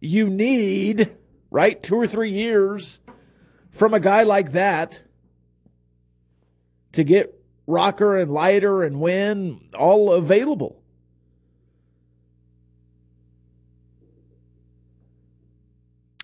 you 0.00 0.28
need, 0.28 1.14
right, 1.50 1.82
two 1.82 1.96
or 1.96 2.06
three 2.06 2.30
years 2.30 3.00
from 3.70 3.92
a 3.92 4.00
guy 4.00 4.22
like 4.22 4.52
that 4.52 5.02
to 6.92 7.04
get 7.04 7.41
Rocker 7.66 8.16
and 8.16 8.30
Leiter 8.30 8.82
and 8.82 9.00
Wynn 9.00 9.60
all 9.78 10.12
available. 10.12 10.82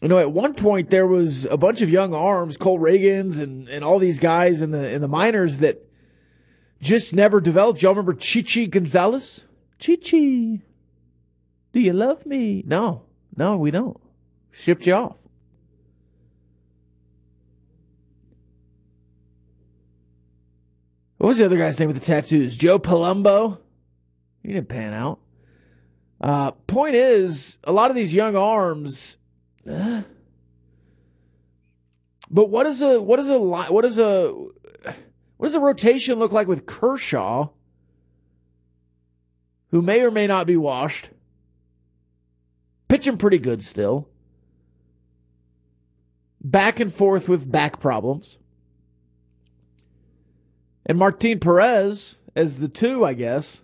You 0.01 0.09
know, 0.09 0.19
at 0.19 0.31
one 0.31 0.55
point 0.55 0.91
there 0.91 1.07
was 1.07 1.45
a 1.47 1.57
bunch 1.57 1.83
of 1.83 1.91
young 1.91 2.15
arms, 2.15 2.57
Cole 2.57 2.79
Ragans 2.79 3.41
and, 3.41 3.69
and 3.69 3.85
all 3.85 3.99
these 3.99 4.19
guys 4.21 4.63
in 4.63 4.71
the 4.71 4.93
in 4.93 5.01
the 5.01 5.09
minors 5.09 5.59
that 5.59 5.85
just 6.81 7.13
never 7.13 7.41
developed. 7.41 7.83
Y'all 7.83 7.93
remember 7.93 8.15
Chichi 8.15 8.69
Gonzalez? 8.69 9.47
Chichi, 9.79 10.63
do 11.73 11.81
you 11.81 11.93
love 11.93 12.27
me? 12.27 12.63
No, 12.67 13.03
no, 13.37 13.57
we 13.57 13.71
don't. 13.71 13.99
Shipped 14.53 14.87
you 14.87 14.95
off. 14.95 15.17
What 21.29 21.33
was 21.33 21.39
the 21.41 21.45
other 21.45 21.59
guy's 21.59 21.79
name 21.79 21.89
with 21.89 22.01
the 22.01 22.07
tattoos? 22.07 22.57
Joe 22.57 22.79
Palumbo? 22.79 23.59
He 24.43 24.49
didn't 24.49 24.71
pan 24.71 24.95
out. 24.95 25.21
Uh, 26.19 26.53
point 26.53 26.95
is, 26.95 27.59
a 27.65 27.71
lot 27.71 27.91
of 27.91 27.97
these 27.97 28.15
young 28.15 28.35
arms. 28.35 29.19
eh. 29.67 30.05
but 32.31 32.49
what 32.49 32.65
is 32.65 32.81
a 32.81 33.03
what 33.03 33.19
is 33.19 33.29
a 33.29 33.39
what 33.39 33.85
is 33.85 33.99
a 33.99 34.35
what 35.37 35.49
does 35.49 35.55
a 35.55 35.61
rotation 35.61 36.19
look 36.19 36.33
like 36.33 36.49
with 36.49 36.65
Kershaw, 36.65 37.51
who 39.71 39.83
may 39.83 40.01
or 40.01 40.11
may 40.11 40.27
not 40.27 40.47
be 40.47 40.57
washed, 40.57 41.11
pitching 42.89 43.19
pretty 43.19 43.37
good 43.37 43.63
still, 43.63 44.09
back 46.41 46.81
and 46.81 46.91
forth 46.91 47.29
with 47.29 47.53
back 47.53 47.81
problems 47.81 48.39
and 50.89 50.99
Martin 50.99 51.39
Perez 51.39 52.17
as 52.35 52.59
the 52.59 52.69
two, 52.69 53.05
I 53.05 53.13
guess, 53.13 53.61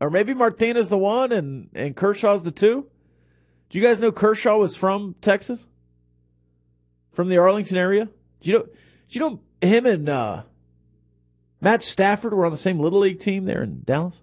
Or 0.00 0.10
maybe 0.10 0.34
Martinez 0.34 0.90
the 0.90 0.98
one 0.98 1.32
and, 1.32 1.70
and 1.74 1.96
Kershaw's 1.96 2.44
the 2.44 2.50
two? 2.50 2.86
Do 3.70 3.78
you 3.78 3.84
guys 3.84 3.98
know 3.98 4.12
Kershaw 4.12 4.58
was 4.58 4.76
from 4.76 5.14
Texas? 5.20 5.64
From 7.12 7.28
the 7.28 7.38
Arlington 7.38 7.78
area? 7.78 8.08
Do 8.40 8.50
you 8.50 8.58
know, 8.58 8.64
do 8.64 8.70
you 9.08 9.20
know 9.20 9.40
him 9.60 9.86
and 9.86 10.08
uh, 10.08 10.42
Matt 11.60 11.82
Stafford 11.82 12.34
were 12.34 12.44
on 12.44 12.52
the 12.52 12.58
same 12.58 12.78
Little 12.78 13.00
League 13.00 13.20
team 13.20 13.46
there 13.46 13.62
in 13.62 13.82
Dallas? 13.84 14.20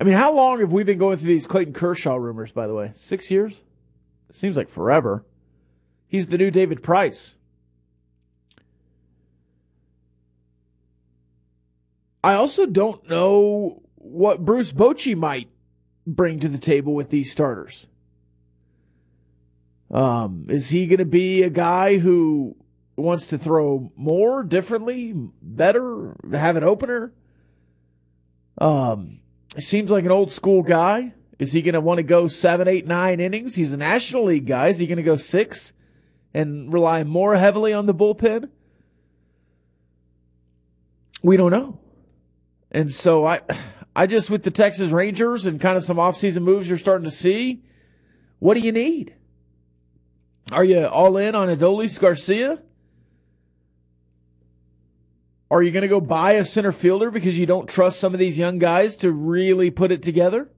I 0.00 0.04
mean, 0.04 0.14
how 0.14 0.34
long 0.34 0.60
have 0.60 0.72
we 0.72 0.82
been 0.82 0.98
going 0.98 1.16
through 1.16 1.28
these 1.28 1.46
Clayton 1.46 1.72
Kershaw 1.72 2.16
rumors, 2.16 2.52
by 2.52 2.66
the 2.66 2.74
way? 2.74 2.90
Six 2.94 3.30
years? 3.30 3.60
Seems 4.32 4.56
like 4.56 4.68
forever. 4.68 5.24
He's 6.08 6.26
the 6.26 6.36
new 6.36 6.50
David 6.50 6.82
Price. 6.82 7.34
I 12.26 12.34
also 12.34 12.66
don't 12.66 13.08
know 13.08 13.82
what 13.94 14.44
Bruce 14.44 14.72
Bochy 14.72 15.16
might 15.16 15.48
bring 16.04 16.40
to 16.40 16.48
the 16.48 16.58
table 16.58 16.92
with 16.92 17.10
these 17.10 17.30
starters. 17.30 17.86
Um, 19.92 20.46
is 20.48 20.70
he 20.70 20.88
going 20.88 20.98
to 20.98 21.04
be 21.04 21.44
a 21.44 21.50
guy 21.50 21.98
who 21.98 22.56
wants 22.96 23.28
to 23.28 23.38
throw 23.38 23.92
more, 23.94 24.42
differently, 24.42 25.14
better, 25.40 26.16
have 26.32 26.56
an 26.56 26.64
opener? 26.64 27.12
Um, 28.58 29.20
seems 29.60 29.92
like 29.92 30.04
an 30.04 30.10
old 30.10 30.32
school 30.32 30.64
guy. 30.64 31.14
Is 31.38 31.52
he 31.52 31.62
going 31.62 31.74
to 31.74 31.80
want 31.80 31.98
to 31.98 32.02
go 32.02 32.26
seven, 32.26 32.66
eight, 32.66 32.88
nine 32.88 33.20
innings? 33.20 33.54
He's 33.54 33.72
a 33.72 33.76
National 33.76 34.24
League 34.24 34.46
guy. 34.46 34.66
Is 34.66 34.80
he 34.80 34.88
going 34.88 34.96
to 34.96 35.04
go 35.04 35.16
six 35.16 35.72
and 36.34 36.72
rely 36.72 37.04
more 37.04 37.36
heavily 37.36 37.72
on 37.72 37.86
the 37.86 37.94
bullpen? 37.94 38.48
We 41.22 41.36
don't 41.36 41.52
know. 41.52 41.78
And 42.76 42.92
so 42.92 43.24
I, 43.24 43.40
I 43.96 44.06
just 44.06 44.28
with 44.28 44.42
the 44.42 44.50
Texas 44.50 44.90
Rangers 44.92 45.46
and 45.46 45.58
kind 45.58 45.78
of 45.78 45.82
some 45.82 45.96
offseason 45.96 46.42
moves 46.42 46.68
you're 46.68 46.76
starting 46.76 47.06
to 47.06 47.10
see, 47.10 47.62
what 48.38 48.52
do 48.52 48.60
you 48.60 48.70
need? 48.70 49.14
Are 50.52 50.62
you 50.62 50.84
all 50.84 51.16
in 51.16 51.34
on 51.34 51.48
Adolis 51.48 51.98
Garcia? 51.98 52.60
Are 55.50 55.62
you 55.62 55.70
going 55.70 55.84
to 55.84 55.88
go 55.88 56.02
buy 56.02 56.32
a 56.32 56.44
center 56.44 56.70
fielder 56.70 57.10
because 57.10 57.38
you 57.38 57.46
don't 57.46 57.66
trust 57.66 57.98
some 57.98 58.12
of 58.12 58.20
these 58.20 58.38
young 58.38 58.58
guys 58.58 58.94
to 58.96 59.10
really 59.10 59.70
put 59.70 59.90
it 59.90 60.02
together? 60.02 60.50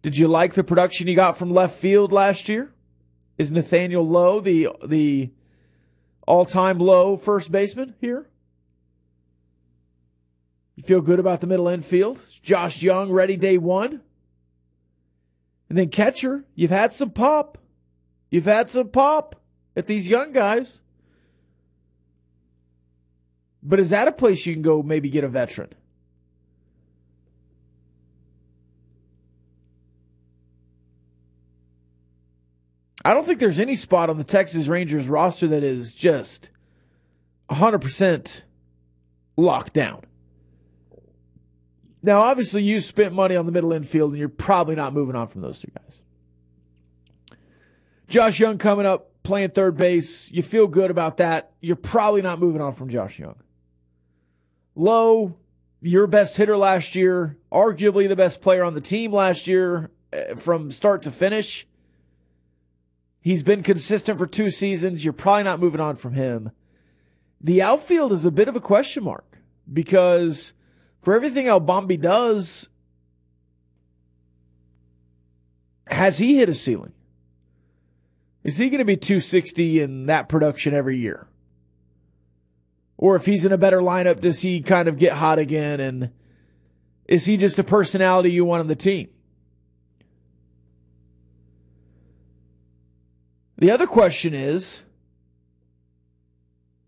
Did 0.00 0.16
you 0.16 0.28
like 0.28 0.54
the 0.54 0.64
production 0.64 1.08
you 1.08 1.14
got 1.14 1.36
from 1.36 1.52
left 1.52 1.78
field 1.78 2.10
last 2.10 2.48
year? 2.48 2.72
Is 3.36 3.50
Nathaniel 3.50 4.08
Lowe 4.08 4.40
the 4.40 4.68
the 4.82 5.30
all-time 6.26 6.78
low 6.78 7.18
first 7.18 7.52
baseman 7.52 7.96
here? 8.00 8.29
You 10.76 10.82
feel 10.82 11.00
good 11.00 11.18
about 11.18 11.40
the 11.40 11.46
middle 11.46 11.68
infield? 11.68 12.22
Josh 12.42 12.82
Jung 12.82 13.10
ready 13.10 13.36
day 13.36 13.58
one? 13.58 14.02
And 15.68 15.78
then 15.78 15.88
catcher, 15.88 16.44
you've 16.54 16.70
had 16.70 16.92
some 16.92 17.10
pop. 17.10 17.58
You've 18.30 18.44
had 18.44 18.70
some 18.70 18.88
pop 18.88 19.36
at 19.76 19.86
these 19.86 20.08
young 20.08 20.32
guys. 20.32 20.80
But 23.62 23.78
is 23.78 23.90
that 23.90 24.08
a 24.08 24.12
place 24.12 24.46
you 24.46 24.54
can 24.54 24.62
go 24.62 24.82
maybe 24.82 25.10
get 25.10 25.24
a 25.24 25.28
veteran? 25.28 25.74
I 33.04 33.14
don't 33.14 33.24
think 33.24 33.40
there's 33.40 33.58
any 33.58 33.76
spot 33.76 34.10
on 34.10 34.18
the 34.18 34.24
Texas 34.24 34.66
Rangers 34.66 35.08
roster 35.08 35.48
that 35.48 35.62
is 35.62 35.94
just 35.94 36.50
100% 37.50 38.42
locked 39.36 39.72
down. 39.72 40.02
Now, 42.02 42.20
obviously, 42.20 42.62
you 42.62 42.80
spent 42.80 43.12
money 43.12 43.36
on 43.36 43.46
the 43.46 43.52
middle 43.52 43.72
infield, 43.72 44.10
and 44.10 44.18
you're 44.18 44.28
probably 44.28 44.74
not 44.74 44.94
moving 44.94 45.14
on 45.14 45.28
from 45.28 45.42
those 45.42 45.60
two 45.60 45.70
guys. 45.76 46.00
Josh 48.08 48.40
Jung 48.40 48.58
coming 48.58 48.86
up, 48.86 49.22
playing 49.22 49.50
third 49.50 49.76
base. 49.76 50.30
You 50.30 50.42
feel 50.42 50.66
good 50.66 50.90
about 50.90 51.18
that. 51.18 51.52
You're 51.60 51.76
probably 51.76 52.22
not 52.22 52.40
moving 52.40 52.60
on 52.60 52.72
from 52.72 52.88
Josh 52.88 53.18
Jung. 53.18 53.36
Lowe, 54.74 55.36
your 55.80 56.06
best 56.06 56.36
hitter 56.36 56.56
last 56.56 56.94
year, 56.94 57.38
arguably 57.52 58.08
the 58.08 58.16
best 58.16 58.40
player 58.40 58.64
on 58.64 58.74
the 58.74 58.80
team 58.80 59.12
last 59.12 59.46
year 59.46 59.90
eh, 60.12 60.34
from 60.34 60.72
start 60.72 61.02
to 61.02 61.10
finish. 61.10 61.66
He's 63.20 63.42
been 63.42 63.62
consistent 63.62 64.18
for 64.18 64.26
two 64.26 64.50
seasons. 64.50 65.04
You're 65.04 65.12
probably 65.12 65.42
not 65.42 65.60
moving 65.60 65.80
on 65.80 65.96
from 65.96 66.14
him. 66.14 66.50
The 67.40 67.62
outfield 67.62 68.12
is 68.12 68.24
a 68.24 68.30
bit 68.30 68.48
of 68.48 68.56
a 68.56 68.60
question 68.60 69.04
mark 69.04 69.38
because 69.70 70.52
for 71.02 71.14
everything 71.14 71.46
El 71.46 71.60
Bombi 71.60 71.96
does, 71.96 72.68
has 75.86 76.18
he 76.18 76.36
hit 76.36 76.48
a 76.48 76.54
ceiling? 76.54 76.92
Is 78.42 78.58
he 78.58 78.70
going 78.70 78.78
to 78.78 78.84
be 78.84 78.96
260 78.96 79.80
in 79.80 80.06
that 80.06 80.28
production 80.28 80.74
every 80.74 80.98
year? 80.98 81.26
Or 82.96 83.16
if 83.16 83.26
he's 83.26 83.44
in 83.44 83.52
a 83.52 83.58
better 83.58 83.80
lineup, 83.80 84.20
does 84.20 84.42
he 84.42 84.60
kind 84.60 84.88
of 84.88 84.98
get 84.98 85.14
hot 85.14 85.38
again? 85.38 85.80
And 85.80 86.10
is 87.06 87.26
he 87.26 87.36
just 87.36 87.58
a 87.58 87.64
personality 87.64 88.30
you 88.30 88.44
want 88.44 88.60
on 88.60 88.68
the 88.68 88.76
team? 88.76 89.08
The 93.56 93.70
other 93.70 93.86
question 93.86 94.32
is 94.32 94.82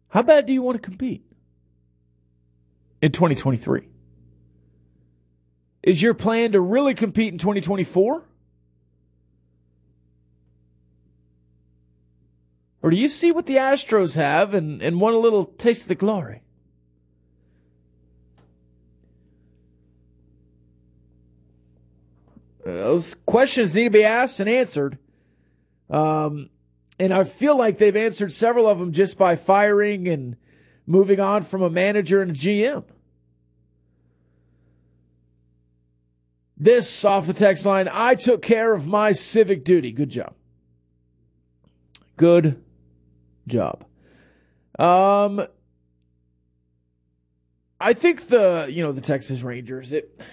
how 0.08 0.22
bad 0.22 0.46
do 0.46 0.52
you 0.52 0.62
want 0.62 0.80
to 0.80 0.86
compete 0.86 1.22
in 3.02 3.12
2023? 3.12 3.88
Is 5.82 6.00
your 6.00 6.14
plan 6.14 6.52
to 6.52 6.60
really 6.60 6.94
compete 6.94 7.32
in 7.32 7.38
2024? 7.38 8.24
Or 12.82 12.90
do 12.90 12.96
you 12.96 13.08
see 13.08 13.30
what 13.30 13.46
the 13.46 13.56
Astros 13.56 14.16
have 14.16 14.54
and, 14.54 14.82
and 14.82 15.00
want 15.00 15.14
a 15.14 15.18
little 15.18 15.44
taste 15.44 15.82
of 15.82 15.88
the 15.88 15.94
glory? 15.94 16.42
Those 22.64 23.16
questions 23.26 23.74
need 23.74 23.84
to 23.84 23.90
be 23.90 24.04
asked 24.04 24.38
and 24.40 24.48
answered. 24.48 24.98
Um, 25.90 26.50
and 26.98 27.12
I 27.12 27.24
feel 27.24 27.56
like 27.56 27.78
they've 27.78 27.96
answered 27.96 28.32
several 28.32 28.68
of 28.68 28.78
them 28.78 28.92
just 28.92 29.18
by 29.18 29.34
firing 29.34 30.06
and 30.06 30.36
moving 30.86 31.18
on 31.18 31.42
from 31.42 31.62
a 31.62 31.70
manager 31.70 32.22
and 32.22 32.30
a 32.30 32.34
GM. 32.34 32.84
This 36.62 37.04
off 37.04 37.26
the 37.26 37.32
text 37.32 37.66
line 37.66 37.88
I 37.92 38.14
took 38.14 38.40
care 38.40 38.72
of 38.72 38.86
my 38.86 39.10
civic 39.10 39.64
duty. 39.64 39.90
Good 39.90 40.10
job. 40.10 40.34
Good 42.16 42.62
job. 43.48 43.84
Um, 44.78 45.44
I 47.80 47.94
think 47.94 48.28
the 48.28 48.68
you 48.70 48.84
know 48.84 48.92
the 48.92 49.00
Texas 49.00 49.42
Rangers. 49.42 49.92
It. 49.92 50.24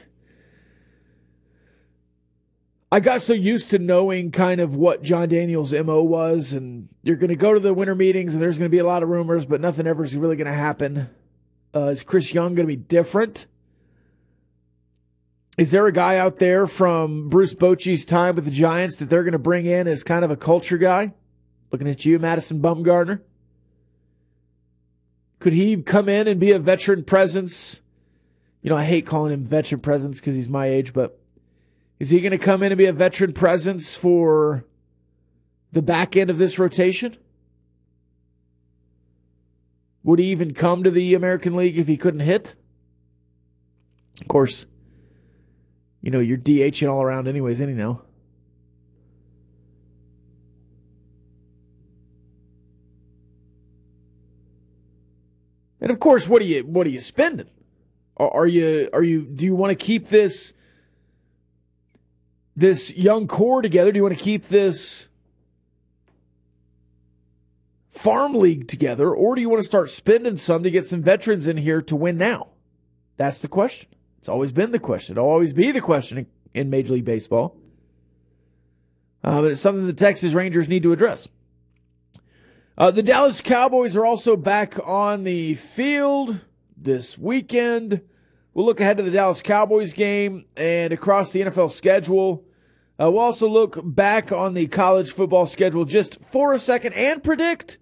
I 2.92 3.00
got 3.00 3.24
so 3.24 3.34
used 3.34 3.72
to 3.72 3.80
knowing 3.80 4.30
kind 4.30 4.62
of 4.62 4.76
what 4.76 5.02
Jon 5.02 5.30
Daniels' 5.30 5.74
mo 5.74 6.04
was, 6.04 6.54
and 6.54 6.90
you're 7.02 7.16
going 7.16 7.30
to 7.30 7.36
go 7.36 7.56
to 7.56 7.60
the 7.60 7.74
winter 7.74 7.96
meetings, 7.96 8.36
and 8.36 8.44
there's 8.44 8.60
going 8.60 8.70
to 8.70 8.76
be 8.76 8.78
a 8.78 8.86
lot 8.86 9.02
of 9.02 9.10
rumors, 9.10 9.48
but 9.48 9.62
nothing 9.62 9.88
ever 9.88 10.04
is 10.04 10.16
really 10.16 10.36
going 10.36 10.46
to 10.46 10.54
happen. 10.54 11.10
Uh, 11.74 11.86
is 11.86 12.04
Chris 12.04 12.36
Young 12.36 12.54
going 12.54 12.68
to 12.68 12.72
be 12.72 12.76
different? 12.76 13.48
Is 15.60 15.72
there 15.72 15.88
a 15.88 15.92
guy 15.92 16.16
out 16.16 16.40
there 16.40 16.68
from 16.68 17.28
Bruce 17.28 17.54
Bochy's 17.54 18.06
time 18.06 18.36
with 18.36 18.46
the 18.46 18.52
Giants 18.52 18.96
that 18.96 19.10
they're 19.10 19.24
going 19.24 19.34
to 19.34 19.38
bring 19.38 19.66
in 19.66 19.90
as 19.90 20.06
kind 20.06 20.24
of 20.24 20.32
a 20.32 20.38
culture 20.38 20.78
guy? 20.78 21.12
Looking 21.70 21.90
at 21.90 22.06
you, 22.06 22.18
Madison 22.18 22.62
Bumgarner. 22.62 23.20
Could 25.40 25.52
he 25.52 25.76
come 25.82 26.08
in 26.08 26.30
and 26.30 26.40
be 26.40 26.54
a 26.54 26.60
veteran 26.60 27.04
presence? 27.04 27.82
You 28.62 28.70
know, 28.70 28.78
I 28.78 28.86
hate 28.86 29.06
calling 29.06 29.34
him 29.34 29.44
veteran 29.44 29.82
presence 29.82 30.22
because 30.22 30.34
he's 30.34 30.48
my 30.48 30.68
age, 30.68 30.94
but 30.94 31.20
is 32.00 32.10
he 32.10 32.22
going 32.22 32.32
to 32.32 32.38
come 32.38 32.64
in 32.64 32.72
and 32.72 32.78
be 32.78 32.86
a 32.86 32.94
veteran 32.94 33.34
presence 33.34 33.94
for 33.94 34.64
the 35.74 35.82
back 35.82 36.16
end 36.16 36.30
of 36.30 36.38
this 36.38 36.58
rotation? 36.58 37.18
Would 40.06 40.20
he 40.20 40.32
even 40.32 40.54
come 40.54 40.86
to 40.86 40.90
the 40.90 41.14
American 41.16 41.58
League 41.58 41.78
if 41.78 41.90
he 41.90 41.98
couldn't 41.98 42.22
hit? 42.22 42.56
Of 44.22 44.30
course, 44.30 44.66
you 46.02 46.12
know, 46.12 46.20
you're 46.20 46.38
DHing 46.38 46.90
all 46.90 47.02
around 47.02 47.28
anyways, 47.28 47.60
anyhow. 47.60 48.00
And 55.82 55.92
of 55.92 56.00
course, 56.00 56.28
what 56.28 56.42
are 56.42 56.46
you 56.46 56.62
what 56.62 56.86
are 56.88 56.90
you 56.90 57.00
spending? 57.00 57.50
Are, 58.18 58.30
are 58.32 58.48
you 58.48 58.90
are 58.94 59.04
you 59.04 59.24
do 59.24 59.46
you 59.46 59.56
want 59.56 59.78
to 59.78 59.86
keep 59.86 60.10
this 60.10 60.54
this 62.56 62.94
young 62.94 63.28
core 63.28 63.62
together? 63.62 63.92
Do 63.92 63.98
you 63.98 64.04
want 64.04 64.18
to 64.18 64.24
keep 64.24 64.48
this 64.48 65.08
farm 67.90 68.34
league 68.34 68.68
together, 68.68 69.14
or 69.14 69.36
do 69.36 69.42
you 69.42 69.50
want 69.50 69.62
to 69.62 69.66
start 69.66 69.90
spending 69.90 70.38
some 70.38 70.64
to 70.64 70.72
get 70.72 70.86
some 70.86 71.02
veterans 71.02 71.48
in 71.48 71.58
here 71.58 71.82
to 71.82 71.96
win 71.96 72.18
now? 72.18 72.48
That's 73.18 73.40
the 73.40 73.48
question. 73.48 73.90
It's 74.20 74.30
always 74.30 74.52
been 74.52 74.72
the 74.72 74.80
question. 74.80 75.18
It'll 75.18 75.30
always 75.30 75.54
be 75.54 75.72
the 75.72 75.82
question 75.82 76.28
in, 76.54 76.70
Major 76.70 76.94
League 76.94 77.06
Baseball. 77.06 77.56
Uh, 79.24 79.42
but 79.42 79.52
it's 79.52 79.62
something 79.62 79.88
the 79.88 79.94
Texas 79.94 80.34
Rangers 80.34 80.68
need 80.68 80.84
to 80.84 80.92
address. 80.92 81.28
Uh, 82.78 82.92
the 82.92 83.04
Dallas 83.04 83.42
Cowboys 83.42 83.96
are 83.96 84.06
also 84.06 84.36
back 84.36 84.78
on 84.84 85.24
the 85.24 85.56
field 85.56 86.42
this 86.78 87.18
weekend. 87.18 88.02
We'll 88.54 88.66
look 88.66 88.82
ahead 88.82 88.98
to 88.98 89.04
the 89.04 89.12
Dallas 89.12 89.42
Cowboys 89.42 89.94
game 89.94 90.46
and 90.58 90.92
across 90.92 91.32
the 91.32 91.42
NFL 91.42 91.72
schedule. 91.72 92.44
Uh, 93.00 93.10
we'll 93.10 93.22
also 93.22 93.48
look 93.48 93.80
back 93.84 94.34
on 94.34 94.54
the 94.54 94.68
college 94.68 95.12
football 95.12 95.46
schedule 95.46 95.86
just 95.86 96.18
for 96.26 96.54
a 96.54 96.60
second 96.60 96.94
and 96.94 97.24
predict 97.24 97.78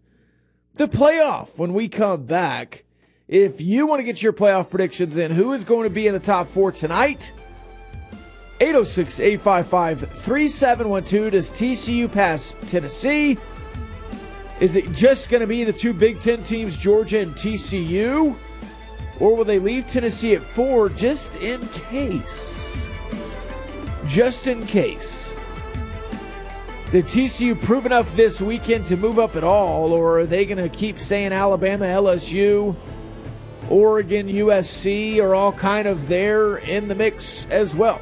the 0.76 0.88
playoff 0.88 1.58
when 1.58 1.74
we 1.74 1.88
come 1.88 2.26
back. 2.26 2.84
If 3.28 3.60
you 3.60 3.86
want 3.88 4.00
to 4.00 4.04
get 4.04 4.22
your 4.22 4.32
playoff 4.32 4.70
predictions 4.70 5.18
in, 5.18 5.32
who 5.32 5.52
is 5.52 5.66
going 5.66 5.84
to 5.84 5.94
be 5.94 6.08
in 6.08 6.14
the 6.14 6.20
top 6.20 6.48
four 6.48 6.72
tonight? 6.72 7.34
806 8.62 9.20
855 9.20 10.00
3712. 10.18 11.32
Does 11.32 11.52
TCU 11.52 12.10
pass 12.10 12.56
Tennessee? 12.68 13.38
Is 14.62 14.78
it 14.78 14.90
just 14.94 15.30
going 15.30 15.42
to 15.42 15.48
be 15.48 15.66
the 15.66 15.74
two 15.74 15.92
Big 15.92 16.22
Ten 16.22 16.42
teams, 16.44 16.78
Georgia 16.78 17.20
and 17.20 17.36
TCU? 17.36 18.34
Or 19.20 19.36
will 19.36 19.44
they 19.44 19.60
leave 19.60 19.88
Tennessee 19.88 20.34
at 20.34 20.42
four 20.42 20.88
just 20.88 21.36
in 21.36 21.68
case? 21.68 22.90
Just 24.06 24.48
in 24.48 24.66
case. 24.66 25.36
Did 26.94 27.06
TCU 27.06 27.62
prove 27.62 27.86
enough 27.86 28.16
this 28.16 28.40
weekend 28.40 28.88
to 28.88 28.96
move 28.96 29.20
up 29.20 29.36
at 29.36 29.44
all, 29.44 29.92
or 29.92 30.22
are 30.22 30.26
they 30.26 30.46
going 30.46 30.58
to 30.58 30.70
keep 30.70 30.98
saying 30.98 31.34
Alabama, 31.34 31.84
LSU, 31.84 32.74
Oregon, 33.70 34.28
USC 34.28 35.20
are 35.20 35.36
all 35.36 35.52
kind 35.52 35.88
of 35.88 36.08
there 36.08 36.58
in 36.58 36.88
the 36.88 36.96
mix 36.96 37.46
as 37.48 37.76
well? 37.76 38.02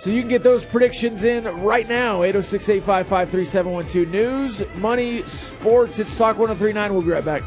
So 0.00 0.10
you 0.10 0.20
can 0.20 0.28
get 0.28 0.42
those 0.42 0.64
predictions 0.64 1.24
in 1.24 1.44
right 1.44 1.88
now. 1.88 2.22
806 2.22 2.68
855 2.68 3.30
3712 3.30 4.08
News, 4.10 4.76
Money, 4.76 5.22
Sports. 5.22 5.98
It's 6.00 6.18
Talk 6.18 6.38
1039. 6.38 6.92
We'll 6.92 7.02
be 7.02 7.10
right 7.10 7.24
back. 7.24 7.42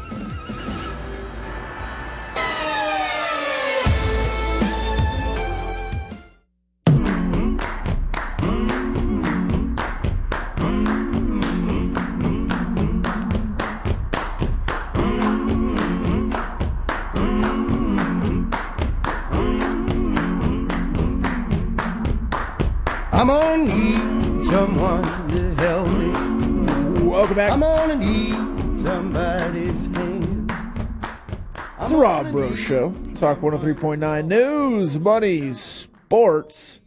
I'm 23.16 23.28
gonna 23.28 23.64
need 23.64 24.46
someone 24.46 25.02
to 25.30 25.54
help 25.54 25.88
me. 25.88 27.02
Welcome 27.02 27.36
back. 27.36 27.50
I'm 27.50 27.60
gonna 27.60 27.96
need 27.96 28.78
somebody's 28.82 29.86
hand. 29.86 30.52
It's 31.80 31.90
the 31.90 31.96
Rob 31.96 32.30
Breaux 32.30 32.54
Show. 32.54 32.90
Talk 33.14 33.40
103.9 33.40 34.26
News, 34.26 34.98
Money, 34.98 35.54
Sports. 35.54 36.80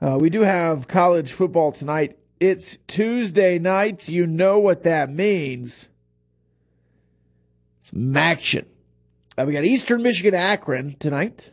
Uh, 0.00 0.16
we 0.18 0.30
do 0.30 0.40
have 0.40 0.88
college 0.88 1.34
football 1.34 1.70
tonight. 1.70 2.18
It's 2.40 2.78
Tuesday 2.86 3.58
night. 3.58 4.08
You 4.08 4.26
know 4.26 4.58
what 4.58 4.82
that 4.84 5.10
means. 5.10 5.90
It's 7.80 7.92
action. 8.16 8.64
Uh, 9.36 9.44
we 9.46 9.52
got 9.52 9.66
Eastern 9.66 10.02
Michigan 10.02 10.32
Akron 10.32 10.96
tonight. 10.98 11.50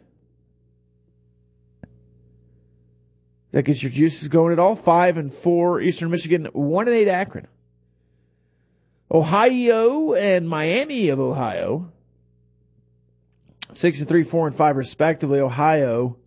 That 3.52 3.64
gets 3.64 3.84
your 3.84 3.92
juices 3.92 4.30
going 4.30 4.54
at 4.54 4.60
all. 4.60 4.76
Five 4.76 5.18
and 5.18 5.34
four 5.34 5.82
Eastern 5.82 6.10
Michigan, 6.10 6.48
one 6.54 6.88
and 6.88 6.96
eight 6.96 7.10
Akron. 7.10 7.48
Ohio 9.12 10.14
and 10.14 10.48
Miami 10.48 11.10
of 11.10 11.20
Ohio. 11.20 11.92
Six 13.74 14.00
and 14.00 14.08
three, 14.08 14.24
four 14.24 14.48
and 14.48 14.56
five, 14.56 14.78
respectively. 14.78 15.40
Ohio, 15.40 16.18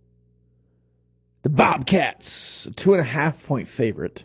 the 1.41 1.49
Bobcats, 1.49 2.67
two 2.75 2.93
and 2.93 3.01
a 3.01 3.05
half 3.05 3.43
point 3.43 3.67
favorite. 3.67 4.23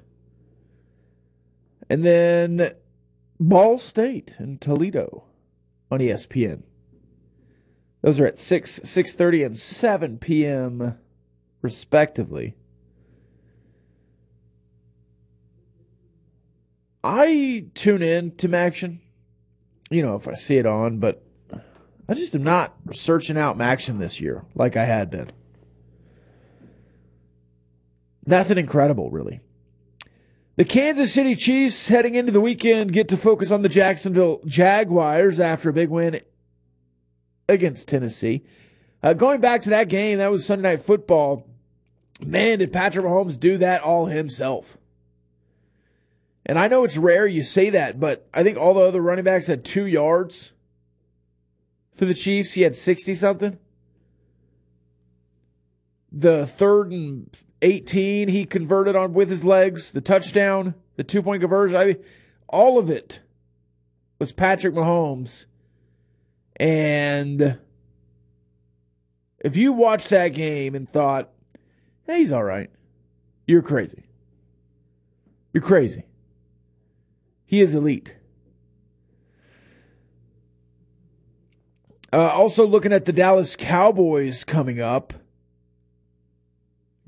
And 1.88 2.04
then 2.04 2.70
Ball 3.38 3.78
State 3.78 4.34
and 4.38 4.60
Toledo 4.60 5.24
on 5.90 6.00
ESPN. 6.00 6.62
Those 8.02 8.20
are 8.20 8.26
at 8.26 8.38
six, 8.38 8.80
six 8.84 9.14
thirty, 9.14 9.42
and 9.42 9.58
seven 9.58 10.18
p.m. 10.18 10.98
respectively. 11.62 12.56
I 17.02 17.66
tune 17.74 18.02
in 18.02 18.36
to 18.36 18.48
Maction, 18.48 18.98
you 19.90 20.02
know, 20.02 20.16
if 20.16 20.28
I 20.28 20.34
see 20.34 20.58
it 20.58 20.66
on, 20.66 20.98
but 20.98 21.22
I 22.08 22.14
just 22.14 22.34
am 22.34 22.42
not 22.42 22.74
searching 22.92 23.38
out 23.38 23.56
Maction 23.56 23.98
this 23.98 24.20
year 24.20 24.44
like 24.54 24.76
I 24.76 24.84
had 24.84 25.10
been. 25.10 25.32
Nothing 28.26 28.58
incredible, 28.58 29.10
really. 29.10 29.40
The 30.56 30.64
Kansas 30.64 31.14
City 31.14 31.36
Chiefs 31.36 31.88
heading 31.88 32.16
into 32.16 32.32
the 32.32 32.40
weekend 32.40 32.92
get 32.92 33.08
to 33.08 33.16
focus 33.16 33.50
on 33.50 33.62
the 33.62 33.68
Jacksonville 33.68 34.40
Jaguars 34.44 35.40
after 35.40 35.70
a 35.70 35.72
big 35.72 35.88
win 35.88 36.20
against 37.48 37.88
Tennessee. 37.88 38.44
Uh, 39.02 39.14
going 39.14 39.40
back 39.40 39.62
to 39.62 39.70
that 39.70 39.88
game, 39.88 40.18
that 40.18 40.30
was 40.30 40.44
Sunday 40.44 40.68
Night 40.70 40.82
Football. 40.82 41.46
Man, 42.22 42.58
did 42.58 42.72
Patrick 42.72 43.06
Mahomes 43.06 43.40
do 43.40 43.56
that 43.56 43.82
all 43.82 44.06
himself? 44.06 44.76
And 46.46 46.58
I 46.58 46.68
know 46.68 46.84
it's 46.84 46.96
rare 46.96 47.26
you 47.26 47.42
say 47.42 47.70
that, 47.70 48.00
but 48.00 48.28
I 48.32 48.42
think 48.42 48.58
all 48.58 48.74
the 48.74 48.80
other 48.80 49.00
running 49.00 49.24
backs 49.24 49.46
had 49.46 49.64
two 49.64 49.86
yards 49.86 50.52
for 51.94 52.06
the 52.06 52.14
Chiefs. 52.14 52.54
He 52.54 52.62
had 52.62 52.74
60 52.74 53.14
something. 53.14 53.58
The 56.10 56.46
third 56.46 56.90
and 56.90 57.30
18 57.62 58.28
he 58.28 58.44
converted 58.44 58.96
on 58.96 59.12
with 59.12 59.28
his 59.28 59.44
legs, 59.44 59.92
the 59.92 60.00
touchdown, 60.00 60.74
the 60.96 61.04
two 61.04 61.22
point 61.22 61.40
conversion. 61.40 61.76
I 61.76 61.84
mean, 61.86 62.04
all 62.48 62.78
of 62.78 62.90
it 62.90 63.20
was 64.18 64.32
Patrick 64.32 64.74
Mahomes. 64.74 65.46
And 66.56 67.58
if 69.38 69.56
you 69.56 69.72
watched 69.72 70.10
that 70.10 70.28
game 70.28 70.74
and 70.74 70.90
thought, 70.90 71.30
hey, 72.06 72.18
he's 72.18 72.32
all 72.32 72.44
right, 72.44 72.70
you're 73.46 73.62
crazy. 73.62 74.04
You're 75.52 75.62
crazy. 75.62 76.04
He 77.50 77.60
is 77.60 77.74
elite. 77.74 78.14
Uh, 82.12 82.28
also, 82.28 82.64
looking 82.64 82.92
at 82.92 83.06
the 83.06 83.12
Dallas 83.12 83.56
Cowboys 83.56 84.44
coming 84.44 84.80
up, 84.80 85.12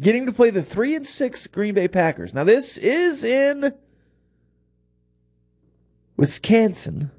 getting 0.01 0.27
to 0.27 0.33
play 0.33 0.51
the 0.51 0.61
three 0.61 0.97
and 0.97 1.07
six 1.07 1.47
Green 1.47 1.75
Bay 1.75 1.87
Packers. 1.87 2.35
Now, 2.35 2.43
this 2.43 2.77
is 2.77 3.23
in 3.23 3.73
Wisconsin 6.17 7.13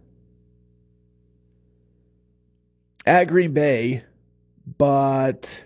at 3.06 3.30
Green 3.30 3.54
Bay, 3.54 4.04
but 4.78 5.64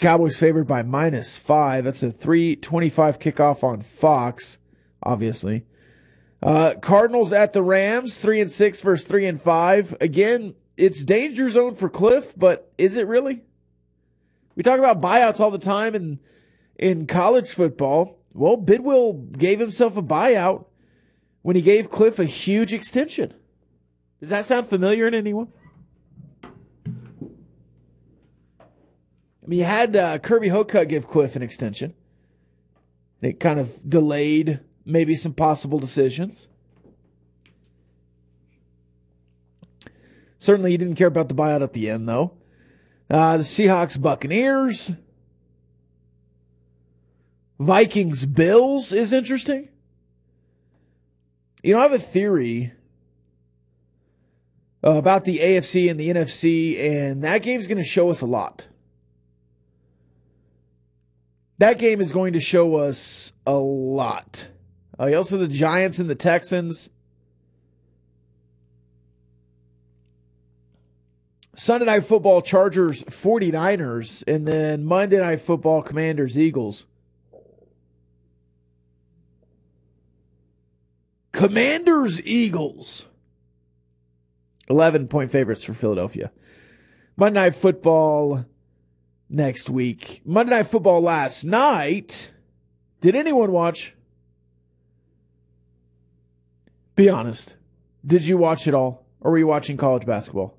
Cowboys 0.00 0.36
favored 0.36 0.66
by 0.66 0.82
minus 0.82 1.36
five. 1.36 1.84
That's 1.84 2.02
a 2.02 2.10
three 2.10 2.56
twenty-five 2.56 3.20
kickoff 3.20 3.62
on 3.62 3.82
Fox, 3.82 4.58
obviously. 5.02 5.64
Uh, 6.42 6.74
Cardinals 6.80 7.32
at 7.32 7.52
the 7.52 7.62
Rams, 7.62 8.18
three 8.18 8.40
and 8.40 8.50
six 8.50 8.80
versus 8.80 9.06
three 9.06 9.26
and 9.26 9.40
five. 9.40 9.96
Again, 10.00 10.54
it's 10.76 11.04
danger 11.04 11.50
zone 11.50 11.74
for 11.74 11.88
Cliff, 11.88 12.32
but 12.36 12.72
is 12.78 12.96
it 12.96 13.08
really? 13.08 13.42
We 14.54 14.62
talk 14.62 14.78
about 14.78 15.00
buyouts 15.00 15.40
all 15.40 15.50
the 15.50 15.58
time 15.58 15.94
in 15.94 16.20
in 16.76 17.06
college 17.06 17.50
football. 17.50 18.18
Well, 18.32 18.56
Bidwell 18.56 19.14
gave 19.14 19.58
himself 19.58 19.96
a 19.96 20.02
buyout 20.02 20.66
when 21.42 21.56
he 21.56 21.62
gave 21.62 21.90
Cliff 21.90 22.18
a 22.18 22.24
huge 22.24 22.72
extension. 22.72 23.34
Does 24.20 24.30
that 24.30 24.44
sound 24.44 24.68
familiar 24.68 25.10
to 25.10 25.16
anyone? 25.16 25.48
I 26.44 26.48
mean, 29.46 29.60
you 29.60 29.64
had 29.64 29.96
uh, 29.96 30.18
Kirby 30.18 30.50
Hocutt 30.50 30.88
give 30.88 31.08
Cliff 31.08 31.34
an 31.34 31.42
extension. 31.42 31.94
It 33.22 33.40
kind 33.40 33.58
of 33.58 33.88
delayed 33.88 34.60
maybe 34.88 35.14
some 35.14 35.34
possible 35.34 35.78
decisions. 35.78 36.48
Certainly, 40.38 40.70
he 40.70 40.76
didn't 40.76 40.94
care 40.94 41.08
about 41.08 41.28
the 41.28 41.34
buyout 41.34 41.62
at 41.62 41.74
the 41.74 41.90
end, 41.90 42.08
though. 42.08 42.32
Uh, 43.10 43.38
the 43.38 43.42
Seahawks, 43.42 44.00
Buccaneers, 44.00 44.92
Vikings, 47.58 48.24
Bills 48.24 48.92
is 48.92 49.12
interesting. 49.12 49.68
You 51.62 51.74
know, 51.74 51.80
I 51.80 51.82
have 51.82 51.92
a 51.92 51.98
theory 51.98 52.72
about 54.82 55.24
the 55.24 55.38
AFC 55.38 55.90
and 55.90 55.98
the 55.98 56.08
NFC, 56.10 56.78
and 56.78 57.24
that 57.24 57.42
game's 57.42 57.66
going 57.66 57.78
to 57.78 57.84
show 57.84 58.10
us 58.10 58.20
a 58.20 58.26
lot. 58.26 58.68
That 61.58 61.78
game 61.78 62.00
is 62.00 62.12
going 62.12 62.34
to 62.34 62.40
show 62.40 62.76
us 62.76 63.32
a 63.44 63.54
lot. 63.54 64.46
Uh, 64.98 65.14
also, 65.14 65.38
the 65.38 65.48
Giants 65.48 65.98
and 65.98 66.10
the 66.10 66.14
Texans. 66.14 66.90
Sunday 71.54 71.86
Night 71.86 72.04
Football, 72.04 72.40
Chargers, 72.42 73.02
49ers, 73.04 74.22
and 74.26 74.46
then 74.46 74.84
Monday 74.84 75.18
Night 75.18 75.40
Football, 75.40 75.82
Commanders, 75.82 76.38
Eagles. 76.38 76.86
Commanders, 81.32 82.22
Eagles. 82.24 83.06
11 84.70 85.08
point 85.08 85.32
favorites 85.32 85.64
for 85.64 85.74
Philadelphia. 85.74 86.30
Monday 87.16 87.40
Night 87.40 87.54
Football 87.54 88.44
next 89.28 89.68
week. 89.68 90.22
Monday 90.24 90.50
Night 90.50 90.68
Football 90.68 91.00
last 91.00 91.44
night. 91.44 92.30
Did 93.00 93.16
anyone 93.16 93.50
watch? 93.50 93.94
Be 96.98 97.08
honest. 97.08 97.54
Did 98.04 98.26
you 98.26 98.36
watch 98.36 98.66
it 98.66 98.74
all? 98.74 99.06
Or 99.20 99.30
were 99.30 99.38
you 99.38 99.46
watching 99.46 99.76
college 99.76 100.04
basketball? 100.04 100.58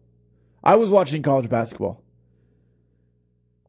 I 0.63 0.77
was 0.77 0.89
watching 0.89 1.21
college 1.21 1.49
basketball. 1.49 2.01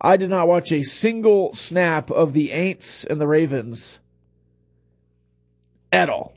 I 0.00 0.16
did 0.16 0.30
not 0.30 0.46
watch 0.46 0.70
a 0.70 0.84
single 0.84 1.52
snap 1.52 2.12
of 2.12 2.32
the 2.32 2.50
Aints 2.50 3.04
and 3.04 3.20
the 3.20 3.26
Ravens 3.26 3.98
at 5.90 6.08
all. 6.08 6.34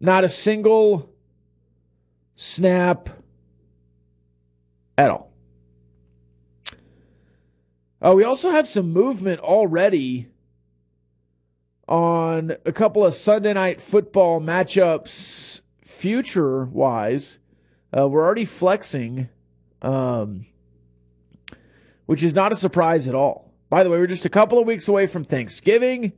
Not 0.00 0.24
a 0.24 0.30
single 0.30 1.10
snap 2.34 3.10
at 4.96 5.10
all. 5.10 5.34
Uh, 8.00 8.14
we 8.16 8.24
also 8.24 8.52
have 8.52 8.66
some 8.66 8.90
movement 8.90 9.40
already 9.40 10.28
on 11.88 12.52
a 12.64 12.72
couple 12.72 13.04
of 13.04 13.14
Sunday 13.14 13.52
night 13.52 13.80
football 13.80 14.40
matchups 14.40 15.60
future 15.84 16.64
wise. 16.64 17.38
Uh, 17.96 18.08
we're 18.08 18.24
already 18.24 18.44
flexing, 18.44 19.28
um, 19.82 20.46
which 22.06 22.22
is 22.22 22.34
not 22.34 22.52
a 22.52 22.56
surprise 22.56 23.06
at 23.08 23.14
all. 23.14 23.52
By 23.68 23.82
the 23.82 23.90
way, 23.90 23.98
we're 23.98 24.06
just 24.06 24.24
a 24.24 24.30
couple 24.30 24.58
of 24.58 24.66
weeks 24.66 24.88
away 24.88 25.06
from 25.06 25.24
Thanksgiving. 25.24 26.12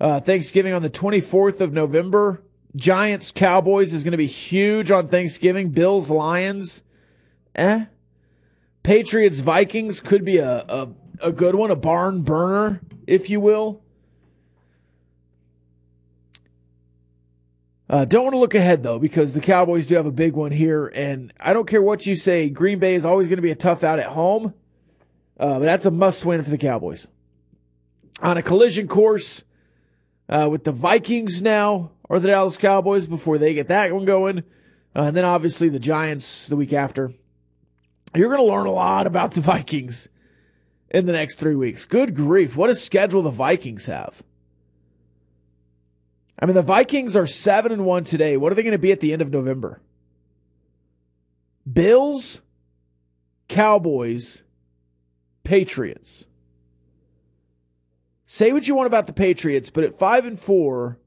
Uh, 0.00 0.20
Thanksgiving 0.20 0.72
on 0.72 0.82
the 0.82 0.90
24th 0.90 1.60
of 1.60 1.72
November. 1.72 2.42
Giants 2.76 3.30
Cowboys 3.30 3.94
is 3.94 4.02
going 4.02 4.12
to 4.12 4.18
be 4.18 4.26
huge 4.26 4.90
on 4.90 5.08
Thanksgiving. 5.08 5.70
Bills 5.70 6.10
Lions, 6.10 6.82
eh. 7.54 7.86
Patriots 8.82 9.40
Vikings 9.40 10.00
could 10.00 10.24
be 10.24 10.38
a, 10.38 10.58
a, 10.68 10.88
a 11.22 11.32
good 11.32 11.54
one, 11.54 11.70
a 11.70 11.76
barn 11.76 12.22
burner, 12.22 12.80
if 13.06 13.30
you 13.30 13.40
will. 13.40 13.83
Uh, 17.94 18.04
don't 18.04 18.24
want 18.24 18.34
to 18.34 18.40
look 18.40 18.56
ahead 18.56 18.82
though, 18.82 18.98
because 18.98 19.34
the 19.34 19.40
Cowboys 19.40 19.86
do 19.86 19.94
have 19.94 20.04
a 20.04 20.10
big 20.10 20.32
one 20.32 20.50
here, 20.50 20.88
and 20.96 21.32
I 21.38 21.52
don't 21.52 21.68
care 21.68 21.80
what 21.80 22.06
you 22.06 22.16
say. 22.16 22.50
Green 22.50 22.80
Bay 22.80 22.96
is 22.96 23.04
always 23.04 23.28
going 23.28 23.36
to 23.36 23.42
be 23.42 23.52
a 23.52 23.54
tough 23.54 23.84
out 23.84 24.00
at 24.00 24.06
home, 24.06 24.52
uh, 25.38 25.60
but 25.60 25.64
that's 25.64 25.86
a 25.86 25.92
must 25.92 26.24
win 26.24 26.42
for 26.42 26.50
the 26.50 26.58
Cowboys. 26.58 27.06
On 28.20 28.36
a 28.36 28.42
collision 28.42 28.88
course 28.88 29.44
uh, 30.28 30.48
with 30.50 30.64
the 30.64 30.72
Vikings 30.72 31.40
now, 31.40 31.92
or 32.08 32.18
the 32.18 32.26
Dallas 32.26 32.56
Cowboys 32.56 33.06
before 33.06 33.38
they 33.38 33.54
get 33.54 33.68
that 33.68 33.94
one 33.94 34.04
going. 34.04 34.40
Uh, 34.96 35.02
and 35.02 35.16
then 35.16 35.24
obviously 35.24 35.68
the 35.68 35.78
Giants 35.78 36.48
the 36.48 36.56
week 36.56 36.72
after. 36.72 37.12
You're 38.12 38.34
going 38.34 38.44
to 38.44 38.52
learn 38.52 38.66
a 38.66 38.72
lot 38.72 39.06
about 39.06 39.34
the 39.34 39.40
Vikings 39.40 40.08
in 40.90 41.06
the 41.06 41.12
next 41.12 41.36
three 41.36 41.54
weeks. 41.54 41.84
Good 41.84 42.16
grief. 42.16 42.56
What 42.56 42.70
a 42.70 42.74
schedule 42.74 43.22
the 43.22 43.30
Vikings 43.30 43.86
have. 43.86 44.20
I 46.38 46.46
mean, 46.46 46.54
the 46.54 46.62
Vikings 46.62 47.14
are 47.14 47.26
7 47.26 47.70
and 47.70 47.84
1 47.84 48.04
today. 48.04 48.36
What 48.36 48.52
are 48.52 48.54
they 48.54 48.62
going 48.62 48.72
to 48.72 48.78
be 48.78 48.92
at 48.92 49.00
the 49.00 49.12
end 49.12 49.22
of 49.22 49.30
November? 49.30 49.80
Bills, 51.70 52.40
Cowboys, 53.48 54.38
Patriots. 55.44 56.24
Say 58.26 58.52
what 58.52 58.66
you 58.66 58.74
want 58.74 58.88
about 58.88 59.06
the 59.06 59.12
Patriots, 59.12 59.70
but 59.70 59.84
at 59.84 59.98
5 59.98 60.26
and 60.26 60.40
4, 60.40 60.98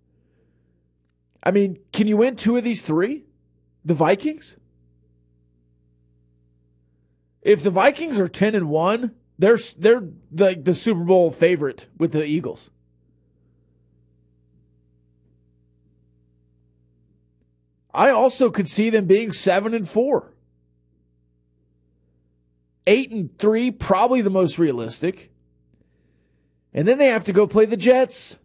I 1.43 1.51
mean, 1.51 1.79
can 1.91 2.07
you 2.07 2.17
win 2.17 2.35
two 2.35 2.57
of 2.57 2.63
these 2.63 2.81
three? 2.81 3.25
The 3.83 3.93
Vikings? 3.93 4.55
If 7.41 7.63
the 7.63 7.69
Vikings 7.69 8.19
are 8.19 8.27
10 8.27 8.55
and 8.55 8.69
1, 8.69 9.11
they're 9.39 9.59
they're 9.77 10.03
the, 10.31 10.59
the 10.61 10.73
Super 10.73 11.03
Bowl 11.03 11.31
favorite 11.31 11.87
with 11.97 12.11
the 12.11 12.25
Eagles. 12.25 12.69
I 17.97 18.11
also 18.11 18.51
could 18.51 18.69
see 18.69 18.91
them 18.91 19.07
being 19.07 19.33
7 19.33 19.73
and 19.73 19.89
4. 19.89 20.31
8 22.85 23.11
and 23.11 23.39
3 23.39 23.71
probably 23.71 24.21
the 24.21 24.29
most 24.29 24.59
realistic. 24.59 25.31
And 26.75 26.87
then 26.87 26.99
they 26.99 27.07
have 27.07 27.23
to 27.23 27.33
go 27.33 27.47
play 27.47 27.65
the 27.65 27.75
Jets. 27.75 28.37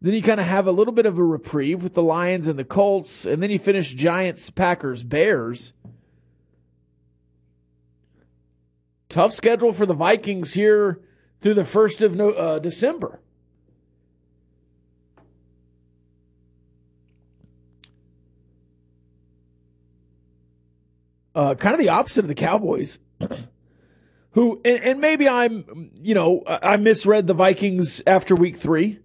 Then 0.00 0.14
you 0.14 0.22
kind 0.22 0.38
of 0.38 0.46
have 0.46 0.68
a 0.68 0.72
little 0.72 0.94
bit 0.94 1.04
of 1.04 1.18
a 1.18 1.24
reprieve 1.24 1.82
with 1.82 1.94
the 1.94 2.02
Lions 2.02 2.46
and 2.46 2.56
the 2.56 2.64
Colts, 2.64 3.26
and 3.26 3.42
then 3.42 3.50
you 3.50 3.58
finish 3.58 3.92
Giants, 3.92 4.48
Packers, 4.48 5.02
Bears. 5.02 5.72
Tough 9.08 9.32
schedule 9.32 9.72
for 9.72 9.84
the 9.84 9.94
Vikings 9.94 10.52
here 10.52 11.00
through 11.42 11.54
the 11.54 11.64
first 11.64 12.02
of 12.02 12.14
no, 12.14 12.30
uh, 12.30 12.60
December. 12.60 13.19
Uh, 21.34 21.54
kind 21.54 21.74
of 21.74 21.80
the 21.80 21.88
opposite 21.88 22.24
of 22.24 22.28
the 22.28 22.34
Cowboys, 22.34 22.98
who 24.32 24.60
and, 24.64 24.82
and 24.82 25.00
maybe 25.00 25.28
I'm, 25.28 25.92
you 26.00 26.14
know, 26.14 26.42
I 26.46 26.76
misread 26.76 27.26
the 27.26 27.34
Vikings 27.34 28.02
after 28.06 28.34
week 28.34 28.58
three. 28.58 28.98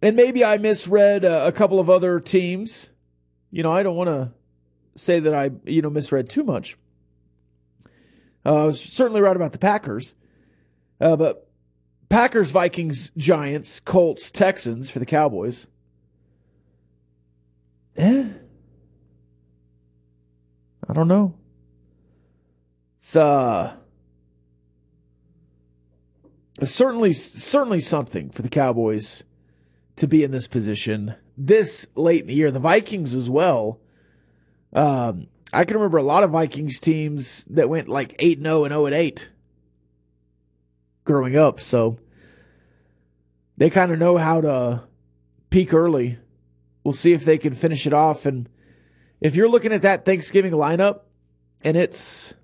And 0.00 0.14
maybe 0.14 0.44
I 0.44 0.58
misread 0.58 1.24
uh, 1.24 1.44
a 1.46 1.52
couple 1.52 1.80
of 1.80 1.90
other 1.90 2.20
teams. 2.20 2.88
You 3.50 3.62
know, 3.62 3.72
I 3.72 3.82
don't 3.82 3.96
want 3.96 4.08
to 4.08 4.32
say 4.94 5.20
that 5.20 5.34
I, 5.34 5.50
you 5.64 5.82
know, 5.82 5.90
misread 5.90 6.28
too 6.28 6.44
much. 6.44 6.76
Uh, 8.46 8.54
I 8.54 8.64
was 8.64 8.80
certainly 8.80 9.20
right 9.20 9.34
about 9.34 9.52
the 9.52 9.58
Packers. 9.58 10.14
Uh, 11.00 11.16
but 11.16 11.48
Packers, 12.08 12.50
Vikings, 12.50 13.10
Giants, 13.16 13.80
Colts, 13.80 14.30
Texans 14.30 14.90
for 14.90 14.98
the 14.98 15.06
Cowboys. 15.06 15.66
Eh. 17.96 18.28
I 20.88 20.92
don't 20.92 21.08
know. 21.08 21.34
It's 22.98 23.14
uh 23.14 23.74
certainly 26.64 27.12
certainly 27.12 27.80
something 27.80 28.30
for 28.30 28.42
the 28.42 28.48
Cowboys 28.48 29.22
to 29.96 30.06
be 30.06 30.24
in 30.24 30.30
this 30.30 30.46
position 30.46 31.14
this 31.38 31.86
late 31.94 32.22
in 32.22 32.26
the 32.26 32.34
year. 32.34 32.50
The 32.50 32.58
Vikings 32.58 33.14
as 33.14 33.30
well. 33.30 33.80
Um, 34.72 35.28
I 35.52 35.64
can 35.64 35.76
remember 35.76 35.98
a 35.98 36.02
lot 36.02 36.24
of 36.24 36.30
Vikings 36.30 36.78
teams 36.78 37.44
that 37.44 37.68
went 37.68 37.88
like 37.88 38.14
8 38.18 38.38
and 38.38 38.46
0 38.46 38.64
and 38.64 38.72
0 38.72 38.86
and 38.86 38.94
8 38.94 39.28
growing 41.04 41.36
up. 41.36 41.60
So 41.60 41.98
they 43.56 43.70
kind 43.70 43.92
of 43.92 43.98
know 43.98 44.18
how 44.18 44.40
to 44.40 44.82
peak 45.48 45.72
early. 45.72 46.18
We'll 46.84 46.92
see 46.92 47.12
if 47.12 47.24
they 47.24 47.38
can 47.38 47.54
finish 47.54 47.86
it 47.86 47.92
off. 47.92 48.26
And 48.26 48.48
if 49.20 49.34
you're 49.34 49.48
looking 49.48 49.72
at 49.72 49.82
that 49.82 50.04
Thanksgiving 50.04 50.52
lineup 50.52 51.00
and 51.62 51.76
it's, 51.76 52.34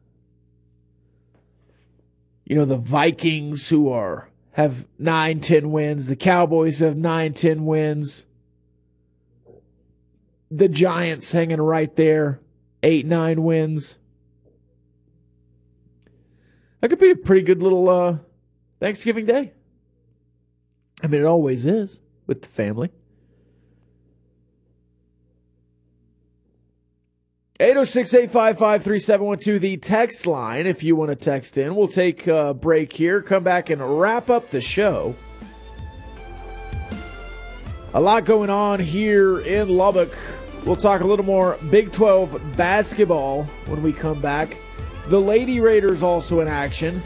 you 2.45 2.57
know, 2.57 2.65
the 2.65 2.77
Vikings 2.77 3.69
who 3.69 3.91
are 3.91 4.29
have 4.53 4.87
nine, 4.99 5.41
ten 5.41 5.73
wins. 5.73 6.07
The 6.07 6.17
Cowboys 6.17 6.79
have 6.79 6.97
nine, 6.97 7.35
ten 7.35 7.65
wins. 7.65 8.25
The 10.51 10.69
Giants 10.69 11.33
hanging 11.33 11.61
right 11.61 11.95
there, 11.97 12.41
eight, 12.83 13.07
nine 13.07 13.43
wins. 13.43 13.97
That 16.81 16.89
could 16.89 17.01
be 17.01 17.11
a 17.11 17.17
pretty 17.17 17.43
good 17.43 17.63
little 17.63 17.89
uh, 17.89 18.19
Thanksgiving 18.79 19.27
day. 19.27 19.53
I 21.03 21.07
mean, 21.07 21.23
it 21.23 21.27
always 21.27 21.67
is 21.67 21.99
with 22.27 22.43
the 22.43 22.49
family. 22.49 22.91
806 27.65 28.13
855 28.13 28.85
3712, 28.85 29.59
the 29.63 29.77
text 29.79 30.27
line, 30.27 30.67
if 30.67 30.83
you 30.83 30.97
want 30.97 31.09
to 31.09 31.17
text 31.17 31.57
in. 31.57 31.75
We'll 31.75 31.89
take 31.89 32.27
a 32.27 32.53
break 32.53 32.93
here, 32.93 33.23
come 33.23 33.43
back 33.43 33.71
and 33.71 33.99
wrap 33.99 34.29
up 34.29 34.51
the 34.51 34.61
show. 34.61 35.15
A 37.95 38.01
lot 38.03 38.27
going 38.27 38.51
on 38.51 38.81
here 38.81 39.41
in 39.41 39.71
Lubbock. 39.71 40.15
We'll 40.67 40.77
talk 40.77 41.01
a 41.01 41.07
little 41.07 41.25
more 41.25 41.57
Big 41.71 41.91
12 41.91 42.55
basketball 42.55 43.45
when 43.65 43.83
we 43.83 43.95
come 43.95 44.21
back. 44.21 44.59
The 45.09 45.19
Lady 45.19 45.59
Raiders 45.59 46.03
also 46.03 46.41
in 46.41 46.49
action. 46.49 47.01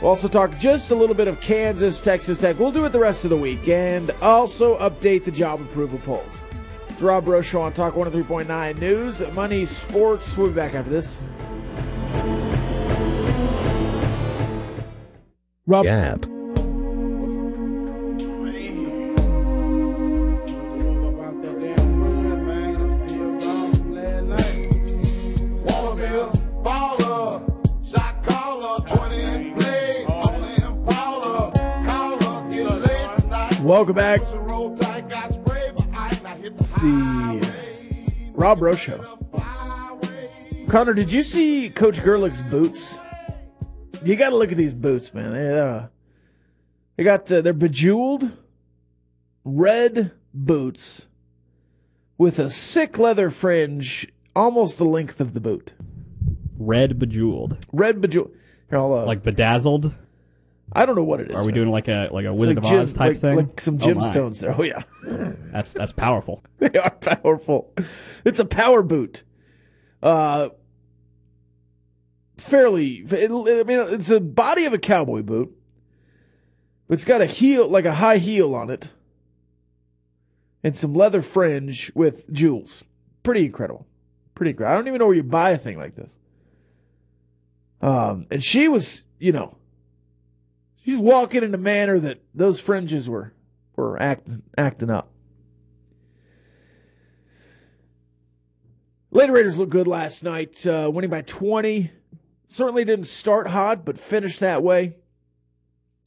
We'll 0.00 0.10
also 0.10 0.26
talk 0.26 0.58
just 0.58 0.90
a 0.90 0.96
little 0.96 1.14
bit 1.14 1.28
of 1.28 1.40
Kansas, 1.40 2.00
Texas 2.00 2.36
Tech. 2.36 2.58
We'll 2.58 2.72
do 2.72 2.84
it 2.84 2.90
the 2.90 2.98
rest 2.98 3.22
of 3.22 3.30
the 3.30 3.36
week 3.36 3.68
and 3.68 4.10
also 4.22 4.76
update 4.80 5.24
the 5.24 5.30
job 5.30 5.60
approval 5.60 6.00
polls. 6.00 6.42
It's 6.92 7.00
Rob 7.00 7.24
Show 7.42 7.62
on 7.62 7.72
Talk 7.72 7.94
103.9 7.94 8.78
News, 8.78 9.20
Money, 9.32 9.64
Sports. 9.64 10.36
We'll 10.36 10.48
be 10.48 10.52
back 10.52 10.74
after 10.74 10.90
this. 10.90 11.18
Rob, 15.66 15.84
Gap. 15.84 16.26
Waterville, 25.64 26.30
baller, 26.62 27.52
the 36.82 38.32
Rob 38.34 38.58
Breaux 38.58 38.74
Show. 38.74 39.02
Connor, 40.66 40.94
did 40.94 41.12
you 41.12 41.22
see 41.22 41.70
Coach 41.70 42.02
Gerlich's 42.02 42.42
boots? 42.42 42.98
You 44.04 44.16
got 44.16 44.30
to 44.30 44.36
look 44.36 44.50
at 44.50 44.58
these 44.58 44.74
boots, 44.74 45.14
man. 45.14 45.32
They're, 45.32 45.68
uh, 45.68 45.86
they 46.96 47.04
got 47.04 47.30
uh, 47.30 47.40
they're 47.40 47.52
bejeweled 47.52 48.32
red 49.44 50.10
boots 50.34 51.06
with 52.18 52.40
a 52.40 52.50
sick 52.50 52.98
leather 52.98 53.30
fringe, 53.30 54.08
almost 54.34 54.78
the 54.78 54.84
length 54.84 55.20
of 55.20 55.34
the 55.34 55.40
boot. 55.40 55.72
Red 56.58 56.98
bejeweled, 56.98 57.64
Red 57.72 58.00
bejeweled. 58.00 58.32
Here, 58.68 58.78
I'll, 58.78 58.92
uh, 58.92 59.04
like 59.04 59.22
bedazzled. 59.22 59.94
I 60.74 60.86
don't 60.86 60.96
know 60.96 61.04
what 61.04 61.20
it 61.20 61.30
is. 61.30 61.36
Are 61.36 61.40
we 61.42 61.46
man. 61.48 61.54
doing 61.54 61.70
like 61.70 61.88
a 61.88 62.08
like 62.12 62.24
a 62.24 62.32
Wizard 62.32 62.56
like 62.56 62.64
of 62.64 62.70
gem- 62.70 62.80
Oz 62.80 62.92
type 62.92 63.08
like, 63.12 63.20
thing? 63.20 63.36
Like 63.36 63.60
some 63.60 63.78
Oh, 63.80 63.86
gemstones 63.86 64.40
there. 64.40 64.54
Oh 64.58 64.62
yeah. 64.62 64.82
That's 65.52 65.72
that's 65.72 65.92
powerful. 65.92 66.42
They 66.58 66.78
are 66.78 66.90
powerful. 66.90 67.74
It's 68.24 68.38
a 68.38 68.44
power 68.44 68.82
boot. 68.82 69.24
Uh, 70.02 70.48
fairly. 72.38 73.04
It, 73.08 73.30
I 73.30 73.62
mean, 73.64 73.78
it's 73.94 74.10
a 74.10 74.20
body 74.20 74.64
of 74.64 74.72
a 74.72 74.78
cowboy 74.78 75.22
boot, 75.22 75.54
but 76.88 76.94
it's 76.94 77.04
got 77.04 77.20
a 77.20 77.26
heel, 77.26 77.68
like 77.68 77.84
a 77.84 77.94
high 77.94 78.18
heel 78.18 78.54
on 78.54 78.70
it, 78.70 78.90
and 80.64 80.76
some 80.76 80.94
leather 80.94 81.22
fringe 81.22 81.92
with 81.94 82.30
jewels. 82.32 82.84
Pretty 83.22 83.44
incredible. 83.44 83.86
Pretty 84.34 84.50
incredible. 84.50 84.72
I 84.72 84.76
don't 84.78 84.88
even 84.88 84.98
know 84.98 85.06
where 85.06 85.16
you 85.16 85.22
buy 85.22 85.50
a 85.50 85.58
thing 85.58 85.78
like 85.78 85.94
this. 85.94 86.16
Um, 87.80 88.26
and 88.30 88.42
she 88.42 88.68
was, 88.68 89.02
you 89.18 89.32
know, 89.32 89.56
she's 90.84 90.98
walking 90.98 91.42
in 91.42 91.54
a 91.54 91.58
manner 91.58 91.98
that 91.98 92.22
those 92.34 92.60
fringes 92.60 93.08
were 93.08 93.32
were 93.76 94.00
acting 94.00 94.42
acting 94.56 94.90
up. 94.90 95.10
Lady 99.10 99.30
Raiders 99.30 99.58
looked 99.58 99.72
good 99.72 99.86
last 99.86 100.22
night, 100.22 100.66
uh, 100.66 100.90
winning 100.92 101.10
by 101.10 101.20
20. 101.20 101.90
Certainly 102.48 102.84
didn't 102.86 103.06
start 103.06 103.48
hot, 103.48 103.84
but 103.84 103.98
finished 103.98 104.40
that 104.40 104.62
way. 104.62 104.96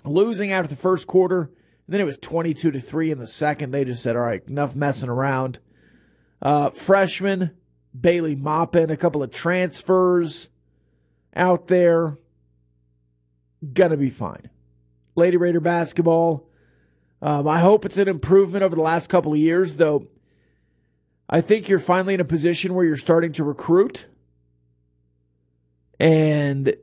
Losing 0.03 0.51
after 0.51 0.69
the 0.69 0.75
first 0.75 1.05
quarter. 1.05 1.51
Then 1.87 2.01
it 2.01 2.05
was 2.05 2.17
22 2.17 2.71
to 2.71 2.79
3 2.79 3.11
in 3.11 3.19
the 3.19 3.27
second. 3.27 3.71
They 3.71 3.85
just 3.85 4.01
said, 4.01 4.15
all 4.15 4.23
right, 4.23 4.43
enough 4.47 4.75
messing 4.75 5.09
around. 5.09 5.59
Uh, 6.41 6.71
freshman, 6.71 7.51
Bailey 7.99 8.35
Maupin, 8.35 8.89
a 8.89 8.97
couple 8.97 9.21
of 9.21 9.31
transfers 9.31 10.47
out 11.35 11.67
there. 11.67 12.17
Gonna 13.73 13.97
be 13.97 14.09
fine. 14.09 14.49
Lady 15.15 15.37
Raider 15.37 15.59
basketball. 15.59 16.47
Um, 17.21 17.47
I 17.47 17.59
hope 17.59 17.85
it's 17.85 17.97
an 17.97 18.07
improvement 18.07 18.63
over 18.63 18.75
the 18.75 18.81
last 18.81 19.07
couple 19.07 19.31
of 19.31 19.39
years, 19.39 19.77
though. 19.77 20.07
I 21.29 21.41
think 21.41 21.67
you're 21.67 21.79
finally 21.79 22.13
in 22.13 22.19
a 22.19 22.25
position 22.25 22.73
where 22.75 22.85
you're 22.85 22.97
starting 22.97 23.31
to 23.33 23.43
recruit. 23.43 24.05
And 25.99 26.75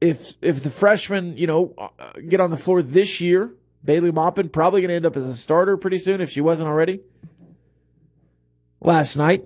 if 0.00 0.34
if 0.42 0.62
the 0.62 0.70
freshmen, 0.70 1.36
you 1.36 1.46
know, 1.46 1.74
uh, 1.78 1.88
get 2.28 2.40
on 2.40 2.50
the 2.50 2.56
floor 2.56 2.82
this 2.82 3.20
year, 3.20 3.54
Bailey 3.84 4.10
Maupin 4.10 4.48
probably 4.48 4.80
going 4.80 4.90
to 4.90 4.94
end 4.96 5.06
up 5.06 5.16
as 5.16 5.26
a 5.26 5.36
starter 5.36 5.76
pretty 5.76 5.98
soon 5.98 6.20
if 6.20 6.30
she 6.30 6.40
wasn't 6.40 6.68
already. 6.68 7.00
Last 8.80 9.16
night, 9.16 9.44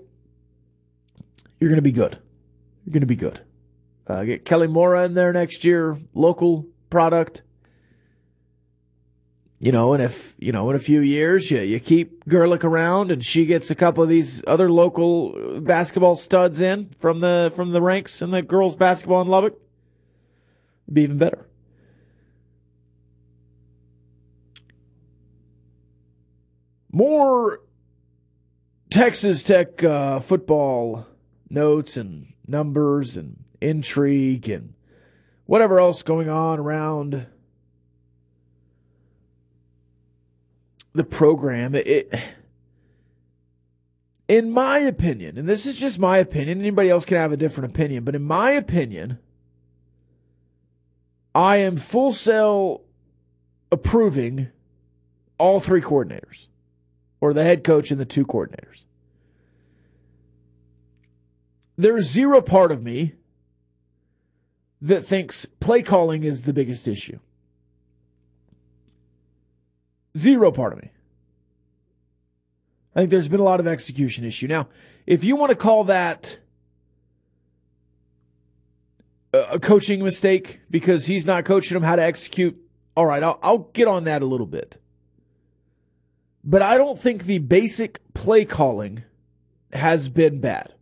you're 1.61 1.69
going 1.69 1.77
to 1.77 1.83
be 1.83 1.93
good. 1.93 2.19
You're 2.85 2.93
going 2.93 3.01
to 3.01 3.07
be 3.07 3.17
good. 3.17 3.43
Uh, 4.07 4.25
get 4.25 4.45
Kelly 4.45 4.69
Mora 4.69 5.05
in 5.05 5.15
there 5.15 5.33
next 5.33 5.63
year, 5.63 6.01
local 6.15 6.67
product. 6.91 7.43
You 9.59 9.73
know, 9.73 9.95
and 9.95 10.03
if, 10.03 10.35
you 10.39 10.53
know, 10.53 10.69
in 10.69 10.77
a 10.77 10.81
few 10.81 11.01
years 11.01 11.51
you, 11.51 11.61
you 11.61 11.81
keep 11.81 12.25
Gerlich 12.27 12.63
around 12.63 13.11
and 13.11 13.25
she 13.25 13.47
gets 13.47 13.71
a 13.71 13.75
couple 13.75 14.03
of 14.03 14.09
these 14.09 14.45
other 14.47 14.71
local 14.71 15.61
basketball 15.61 16.15
studs 16.15 16.61
in 16.61 16.91
from 16.99 17.21
the, 17.21 17.51
from 17.57 17.73
the 17.73 17.81
ranks 17.81 18.21
in 18.21 18.33
the 18.33 18.43
girls 18.43 18.77
basketball 18.77 19.23
in 19.23 19.29
Lubbock, 19.29 19.55
it'd 20.85 20.95
be 20.95 21.03
even 21.03 21.17
better. 21.17 21.49
More 26.93 27.61
Texas 28.91 29.43
Tech 29.43 29.83
uh, 29.83 30.21
football 30.21 31.07
notes 31.49 31.97
and 31.97 32.33
numbers 32.47 33.17
and 33.17 33.45
intrigue 33.61 34.49
and 34.49 34.75
whatever 35.47 35.81
else 35.81 36.03
going 36.03 36.29
on 36.29 36.59
around 36.59 37.27
the 40.97 41.05
program. 41.05 41.75
It, 41.75 42.13
in 44.29 44.51
my 44.51 44.79
opinion, 44.79 45.39
and 45.39 45.49
this 45.49 45.67
is 45.67 45.77
just 45.79 45.99
my 45.99 46.19
opinion, 46.19 46.61
anybody 46.61 46.91
else 46.91 47.05
can 47.05 47.17
have 47.17 47.33
a 47.33 47.37
different 47.37 47.71
opinion, 47.71 48.05
but 48.05 48.15
in 48.15 48.23
my 48.23 48.51
opinion, 48.51 49.19
I 51.35 51.59
am 51.59 51.77
full 51.77 52.13
sale 52.13 52.83
approving 53.71 54.49
all 55.39 55.61
three 55.61 55.81
coordinators 55.81 56.47
or 57.21 57.33
the 57.33 57.45
head 57.45 57.63
coach 57.63 57.91
and 57.91 58.01
the 58.01 58.05
two 58.05 58.25
coordinators. 58.25 58.85
There's 61.77 62.07
zero 62.07 62.41
part 62.41 62.73
of 62.73 62.83
me 62.83 63.13
that 64.81 65.05
thinks 65.05 65.45
play 65.61 65.83
calling 65.83 66.25
is 66.25 66.45
the 66.45 66.53
biggest 66.53 66.89
issue. 66.89 67.19
Zero 70.17 70.51
part 70.51 70.73
of 70.73 70.83
me. 70.83 70.91
I 72.95 73.01
think 73.01 73.11
there's 73.11 73.29
been 73.29 73.41
a 73.41 73.45
lot 73.45 73.61
of 73.61 73.67
execution 73.67 74.25
issue. 74.25 74.47
Now, 74.47 74.69
if 75.07 75.23
you 75.23 75.37
want 75.37 75.51
to 75.51 75.57
call 75.57 75.85
that 75.85 76.39
a 79.33 79.61
coaching 79.61 80.03
mistake 80.03 80.61
because 80.71 81.07
he's 81.07 81.27
not 81.27 81.45
coaching 81.45 81.75
them 81.75 81.83
how 81.83 81.97
to 81.97 82.03
execute, 82.03 82.57
all 82.97 83.05
right, 83.05 83.23
I'll, 83.23 83.39
I'll 83.43 83.59
get 83.59 83.87
on 83.87 84.05
that 84.05 84.23
a 84.23 84.27
little 84.27 84.47
bit. 84.47 84.81
But 86.43 86.63
I 86.63 86.79
don't 86.79 86.99
think 86.99 87.25
the 87.25 87.39
basic 87.39 88.01
play 88.15 88.45
calling 88.47 89.03
has 89.73 90.09
been 90.09 90.41
bad. 90.41 90.73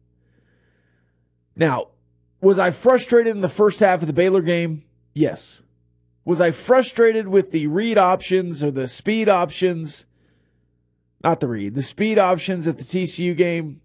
Now, 1.56 1.88
was 2.40 2.58
I 2.58 2.70
frustrated 2.70 3.34
in 3.34 3.42
the 3.42 3.48
first 3.48 3.80
half 3.80 4.02
of 4.02 4.06
the 4.06 4.12
Baylor 4.12 4.42
game? 4.42 4.84
Yes. 5.14 5.62
Was 6.25 6.40
I 6.40 6.50
frustrated 6.50 7.29
with 7.29 7.50
the 7.50 7.66
read 7.66 7.98
options 7.98 8.62
or 8.62 8.70
the 8.70 8.88
speed 8.88 9.29
options? 9.29 10.06
Not 11.22 11.40
the 11.40 11.48
read, 11.48 11.75
the 11.75 11.83
speed 11.83 12.18
options 12.18 12.66
at 12.66 12.79
the 12.79 12.85
TCU 12.85 13.37
game? 13.37 13.81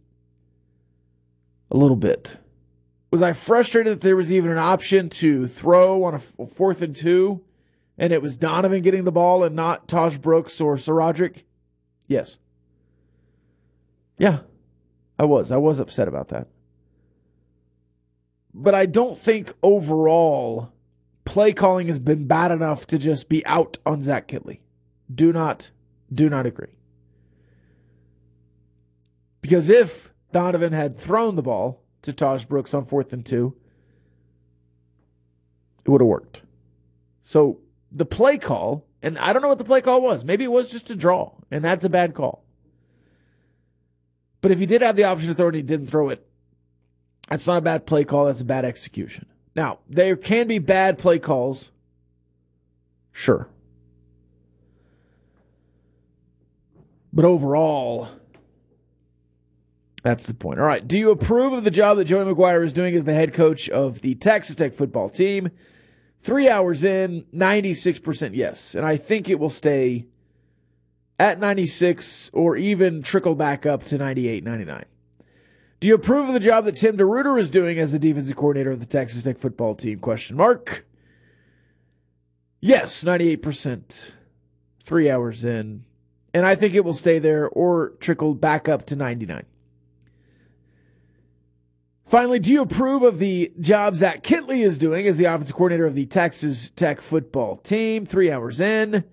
A 1.71 1.77
little 1.77 1.97
bit. 1.97 2.37
Was 3.11 3.21
I 3.21 3.33
frustrated 3.33 3.93
that 3.93 4.01
there 4.01 4.15
was 4.15 4.31
even 4.31 4.51
an 4.51 4.57
option 4.57 5.09
to 5.09 5.47
throw 5.47 6.03
on 6.03 6.15
a 6.15 6.19
fourth 6.19 6.81
and 6.81 6.95
two 6.95 7.43
and 7.99 8.13
it 8.13 8.21
was 8.21 8.37
Donovan 8.37 8.81
getting 8.81 9.03
the 9.03 9.11
ball 9.11 9.43
and 9.43 9.55
not 9.55 9.87
Tahj 9.87 10.21
Brooks 10.21 10.61
or 10.61 10.77
SaRodorick? 10.77 11.43
Yes. 12.07 12.37
Yeah, 14.17 14.39
I 15.19 15.25
was. 15.25 15.51
I 15.51 15.57
was 15.57 15.79
upset 15.79 16.07
about 16.07 16.29
that. 16.29 16.47
But 18.53 18.73
I 18.73 18.85
don't 18.85 19.19
think 19.19 19.53
overall 19.61 20.71
play 21.29 21.53
calling 21.53 21.87
has 21.87 21.99
been 21.99 22.25
bad 22.25 22.51
enough 22.51 22.87
to 22.87 22.97
just 22.97 23.29
be 23.29 23.45
out 23.45 23.77
on 23.85 24.01
Zach 24.01 24.27
Kittley. 24.27 24.59
Do 25.13 25.31
not, 25.31 25.69
do 26.11 26.27
not 26.27 26.47
agree. 26.47 26.75
Because 29.41 29.69
if 29.69 30.11
Donovan 30.31 30.73
had 30.73 30.97
thrown 30.97 31.35
the 31.35 31.43
ball 31.43 31.83
to 32.01 32.13
Tahj 32.13 32.47
Brooks 32.47 32.73
on 32.73 32.85
fourth 32.85 33.13
and 33.13 33.23
two, 33.23 33.55
it 35.85 35.91
would 35.91 36.01
have 36.01 36.07
worked. 36.07 36.41
So 37.21 37.59
the 37.91 38.05
play 38.05 38.37
call 38.39 38.87
And 39.01 39.17
I 39.17 39.31
don't 39.31 39.41
know 39.41 39.47
what 39.47 39.57
the 39.57 39.63
play 39.63 39.81
call 39.81 40.01
was. 40.01 40.25
Maybe 40.25 40.43
it 40.43 40.51
was 40.51 40.71
just 40.71 40.89
a 40.89 40.95
draw, 40.95 41.33
and 41.49 41.63
that's 41.63 41.85
a 41.85 41.89
bad 41.89 42.13
call. 42.13 42.43
But 44.41 44.51
if 44.51 44.59
he 44.59 44.65
did 44.65 44.81
have 44.81 44.95
the 44.95 45.05
option 45.05 45.29
to 45.29 45.35
throw 45.35 45.47
it 45.47 45.49
and 45.49 45.55
he 45.57 45.61
didn't 45.61 45.87
throw 45.87 46.09
it, 46.09 46.25
that's 47.29 47.47
not 47.47 47.57
a 47.57 47.61
bad 47.61 47.85
play 47.85 48.03
call. 48.03 48.25
That's 48.25 48.41
a 48.41 48.45
bad 48.45 48.65
execution. 48.65 49.27
Now, 49.59 49.79
there 49.89 50.15
can 50.15 50.47
be 50.47 50.57
bad 50.57 50.97
play 50.97 51.19
calls. 51.19 51.69
Sure. 53.11 53.49
But 57.11 57.25
overall, 57.25 58.07
that's 60.01 60.25
the 60.25 60.33
point. 60.33 60.61
All 60.61 60.65
right. 60.65 60.87
Do 60.87 60.97
you 60.97 61.11
approve 61.11 61.51
of 61.51 61.65
the 61.65 61.71
job 61.71 61.97
that 61.97 62.05
Joey 62.05 62.33
McGuire 62.33 62.63
is 62.63 62.71
doing 62.71 62.95
as 62.95 63.03
the 63.03 63.13
head 63.13 63.33
coach 63.33 63.67
of 63.67 63.99
the 63.99 64.15
Texas 64.15 64.55
Tech 64.55 64.73
football 64.73 65.09
team? 65.09 65.49
Three 66.23 66.47
hours 66.47 66.81
in, 66.81 67.25
96% 67.35 68.31
yes. 68.33 68.75
And 68.75 68.85
I 68.85 68.95
think 68.95 69.27
it 69.27 69.39
will 69.39 69.49
stay 69.49 70.05
at 71.19 71.37
96 71.37 72.31
or 72.31 72.55
even 72.55 73.03
trickle 73.03 73.35
back 73.35 73.65
up 73.65 73.83
to 73.87 73.97
98, 73.97 74.41
99. 74.41 74.85
Do 75.79 75.87
you 75.87 75.95
approve 75.95 76.27
of 76.27 76.33
the 76.33 76.41
job 76.41 76.65
that 76.65 76.75
Tim 76.75 76.97
DeRuyter 76.97 77.39
is 77.39 77.49
doing 77.49 77.79
as 77.79 77.93
the 77.93 77.99
defensive 77.99 78.35
coordinator 78.35 78.71
of 78.71 78.81
the 78.81 78.85
Texas 78.85 79.23
Tech 79.23 79.37
football 79.37 79.75
team? 79.75 79.99
Question 79.99 80.35
mark. 80.35 80.85
Yes, 82.59 83.03
98%. 83.03 84.11
Three 84.83 85.09
hours 85.09 85.45
in. 85.45 85.85
And 86.33 86.45
I 86.45 86.55
think 86.55 86.73
it 86.73 86.83
will 86.83 86.93
stay 86.93 87.19
there 87.19 87.47
or 87.47 87.91
trickle 87.99 88.33
back 88.33 88.67
up 88.67 88.85
to 88.87 88.95
99. 88.95 89.45
Finally, 92.05 92.39
do 92.39 92.51
you 92.51 92.61
approve 92.61 93.03
of 93.03 93.19
the 93.19 93.53
job 93.59 93.95
Zach 93.95 94.23
Kittley 94.23 94.65
is 94.65 94.77
doing 94.77 95.07
as 95.07 95.17
the 95.17 95.25
offensive 95.25 95.55
coordinator 95.55 95.85
of 95.85 95.95
the 95.95 96.07
Texas 96.07 96.71
Tech 96.71 97.01
football 97.01 97.57
team? 97.57 98.05
Three 98.05 98.31
hours 98.31 98.59
in, 98.59 99.05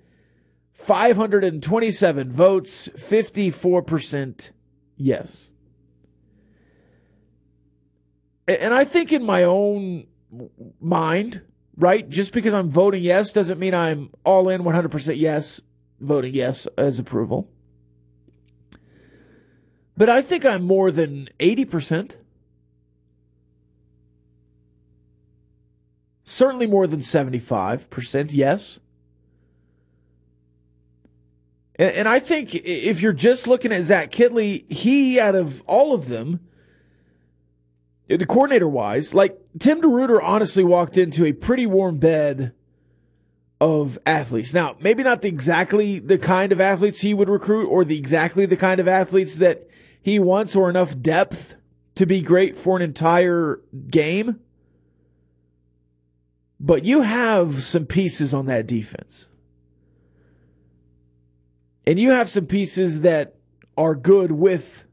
527 0.72 2.32
votes, 2.32 2.88
54% 2.88 4.50
yes. 4.96 5.50
And 8.48 8.72
I 8.72 8.84
think 8.84 9.12
in 9.12 9.24
my 9.24 9.42
own 9.42 10.06
mind, 10.80 11.42
right, 11.76 12.08
just 12.08 12.32
because 12.32 12.54
I'm 12.54 12.70
voting 12.70 13.02
yes 13.02 13.32
doesn't 13.32 13.58
mean 13.58 13.74
I'm 13.74 14.10
all 14.24 14.48
in 14.48 14.62
100% 14.62 15.18
yes, 15.18 15.60
voting 16.00 16.34
yes 16.34 16.66
as 16.78 16.98
approval. 16.98 17.48
But 19.96 20.08
I 20.08 20.22
think 20.22 20.44
I'm 20.44 20.62
more 20.62 20.90
than 20.90 21.28
80%. 21.40 22.16
Certainly 26.24 26.66
more 26.66 26.86
than 26.86 27.00
75%, 27.00 28.30
yes. 28.32 28.78
And, 31.78 32.08
I 32.08 32.20
think 32.20 32.54
if 32.54 33.02
you're 33.02 33.12
just 33.12 33.46
looking 33.46 33.70
at 33.70 33.82
Zach 33.82 34.10
Kittley, 34.10 34.70
he, 34.72 35.20
out 35.20 35.34
of 35.34 35.62
all 35.66 35.92
of 35.92 36.08
them, 36.08 36.40
the 38.08 38.26
coordinator 38.26 38.68
wise, 38.68 39.14
like 39.14 39.38
Tim 39.58 39.80
DeRuyter 39.80 40.20
honestly 40.22 40.62
walked 40.62 40.96
into 40.96 41.24
a 41.24 41.32
pretty 41.32 41.66
warm 41.66 41.98
bed 41.98 42.52
of 43.60 43.98
athletes. 44.06 44.54
Now, 44.54 44.76
maybe 44.80 45.02
not 45.02 45.22
the 45.22 45.28
exactly 45.28 45.98
the 45.98 46.18
kind 46.18 46.52
of 46.52 46.60
athletes 46.60 47.00
he 47.00 47.14
would 47.14 47.28
recruit 47.28 47.66
or 47.66 47.84
the 47.84 47.98
exactly 47.98 48.46
the 48.46 48.56
kind 48.56 48.80
of 48.80 48.86
athletes 48.86 49.36
that 49.36 49.68
he 50.00 50.18
wants 50.18 50.54
or 50.54 50.70
enough 50.70 51.00
depth 51.00 51.56
to 51.96 52.06
be 52.06 52.20
great 52.20 52.56
for 52.56 52.76
an 52.76 52.82
entire 52.82 53.60
game. 53.88 54.40
But 56.60 56.84
you 56.84 57.02
have 57.02 57.62
some 57.62 57.86
pieces 57.86 58.32
on 58.32 58.46
that 58.46 58.66
defense. 58.66 59.26
And 61.86 61.98
you 61.98 62.10
have 62.10 62.28
some 62.28 62.46
pieces 62.46 63.02
that 63.02 63.36
are 63.76 63.94
good 63.94 64.32
with 64.32 64.84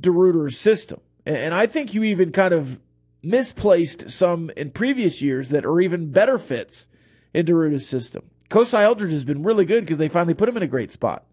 DeRuyter's 0.00 0.58
system. 0.58 1.00
And 1.26 1.54
I 1.54 1.66
think 1.66 1.94
you 1.94 2.02
even 2.04 2.32
kind 2.32 2.52
of 2.52 2.80
misplaced 3.22 4.10
some 4.10 4.50
in 4.56 4.70
previous 4.70 5.22
years 5.22 5.48
that 5.50 5.64
are 5.64 5.80
even 5.80 6.10
better 6.10 6.38
fits 6.38 6.86
in 7.32 7.46
DeRuyter's 7.46 7.86
system. 7.86 8.30
Kosai 8.50 8.82
Eldridge 8.82 9.12
has 9.12 9.24
been 9.24 9.42
really 9.42 9.64
good 9.64 9.84
because 9.84 9.96
they 9.96 10.08
finally 10.08 10.34
put 10.34 10.48
him 10.48 10.56
in 10.56 10.62
a 10.62 10.66
great 10.66 10.92
spot. 10.92 11.24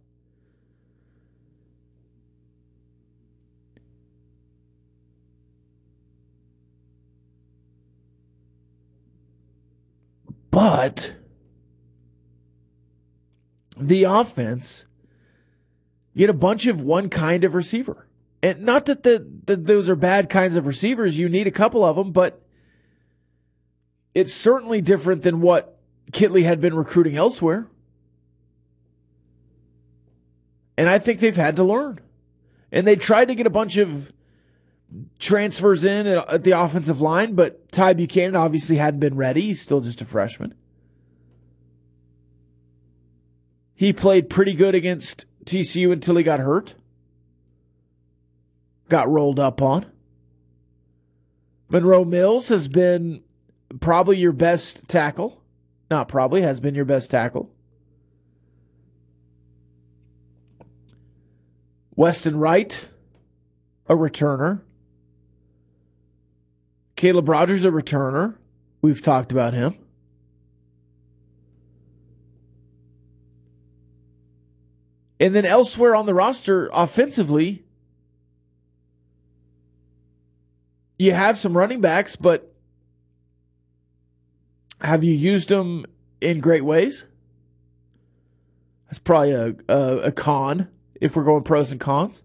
But 10.50 11.14
the 13.78 14.04
offense, 14.04 14.86
you 16.14 16.28
had 16.28 16.36
a 16.36 16.38
bunch 16.38 16.66
of 16.68 16.82
one 16.82 17.10
kind 17.10 17.44
of 17.44 17.56
receiver. 17.56 18.08
And 18.44 18.62
not 18.62 18.86
that 18.88 19.04
the, 19.04 19.26
the, 19.46 19.56
those 19.56 19.88
are 19.88 19.96
bad 19.96 20.30
kinds 20.30 20.56
of 20.56 20.66
receivers. 20.66 21.18
You 21.18 21.30
need 21.30 21.48
a 21.48 21.52
couple 21.52 21.86
of 21.86 21.96
them, 21.96 22.12
but 22.12 22.42
it's 24.16 24.34
certainly 24.34 24.82
different 24.82 25.24
than 25.24 25.42
what 25.42 25.80
Kittley 26.12 26.44
had 26.44 26.60
been 26.60 26.76
recruiting 26.76 27.16
elsewhere. 27.16 27.68
And 30.78 30.90
I 30.90 30.98
think 30.98 31.20
they've 31.20 31.36
had 31.36 31.56
to 31.58 31.64
learn. 31.64 32.00
And 32.72 32.88
they 32.88 32.96
tried 32.96 33.28
to 33.28 33.36
get 33.36 33.46
a 33.46 33.52
bunch 33.52 33.78
of 33.78 34.12
transfers 35.20 35.84
in 35.84 36.08
at 36.08 36.44
the 36.44 36.52
offensive 36.52 37.00
line, 37.00 37.36
but 37.36 37.72
Ty 37.72 37.94
Buchanan 37.94 38.36
obviously 38.36 38.78
hadn't 38.78 39.00
been 39.00 39.16
ready. 39.16 39.42
He's 39.42 39.62
still 39.62 39.82
just 39.82 40.02
a 40.02 40.06
freshman. 40.06 40.56
He 43.74 43.94
played 43.94 44.30
pretty 44.30 44.54
good 44.54 44.76
against 44.76 45.26
TCU 45.46 45.92
until 45.92 46.16
he 46.16 46.24
got 46.24 46.40
hurt. 46.40 46.76
Got 48.92 49.08
rolled 49.08 49.40
up 49.40 49.62
on. 49.62 49.86
Monroe 51.70 52.04
Mills 52.04 52.50
has 52.50 52.68
been 52.68 53.24
probably 53.80 54.18
your 54.18 54.34
best 54.34 54.86
tackle. 54.90 55.42
Not 55.90 56.10
probably, 56.10 56.42
has 56.42 56.60
been 56.60 56.76
your 56.76 56.84
best 56.84 57.10
tackle. 57.10 57.50
Weston 61.96 62.38
Wright, 62.38 62.86
a 63.88 63.96
returner. 63.96 64.60
Caleb 66.98 67.30
Rogers, 67.30 67.64
a 67.64 67.72
returner. 67.72 68.36
We've 68.82 69.02
talked 69.02 69.32
about 69.32 69.54
him. 69.54 69.76
And 75.18 75.34
then 75.34 75.46
elsewhere 75.46 75.96
on 75.96 76.08
the 76.08 76.14
roster, 76.14 76.70
offensively, 76.74 77.64
you 81.02 81.14
have 81.14 81.38
some 81.38 81.58
running 81.58 81.82
backs, 81.82 82.16
but 82.16 82.54
have 84.82 85.04
you 85.04 85.14
used 85.14 85.50
them 85.50 85.86
in 86.20 86.40
great 86.40 86.64
ways? 86.64 87.06
That's 88.86 89.00
probably 89.00 89.32
a, 89.32 89.56
a, 89.68 89.98
a 90.00 90.12
con 90.12 90.68
if 91.00 91.16
we're 91.16 91.24
going 91.24 91.44
pros 91.44 91.72
and 91.72 91.80
cons. 91.80 92.22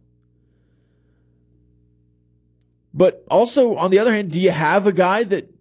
But 2.93 3.25
also, 3.31 3.77
on 3.77 3.91
the 3.91 3.99
other 3.99 4.13
hand, 4.13 4.31
do 4.31 4.41
you 4.41 4.51
have 4.51 4.87
a 4.87 4.93
guy 4.93 5.25
that 5.25 5.53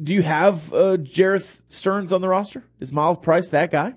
do 0.00 0.14
you 0.14 0.22
have 0.22 0.72
uh, 0.72 0.96
Jerreth 0.96 1.62
Sterns 1.68 2.12
on 2.12 2.20
the 2.20 2.28
roster? 2.28 2.64
Is 2.78 2.92
Myles 2.92 3.18
Price 3.20 3.48
that 3.48 3.70
guy? 3.70 3.94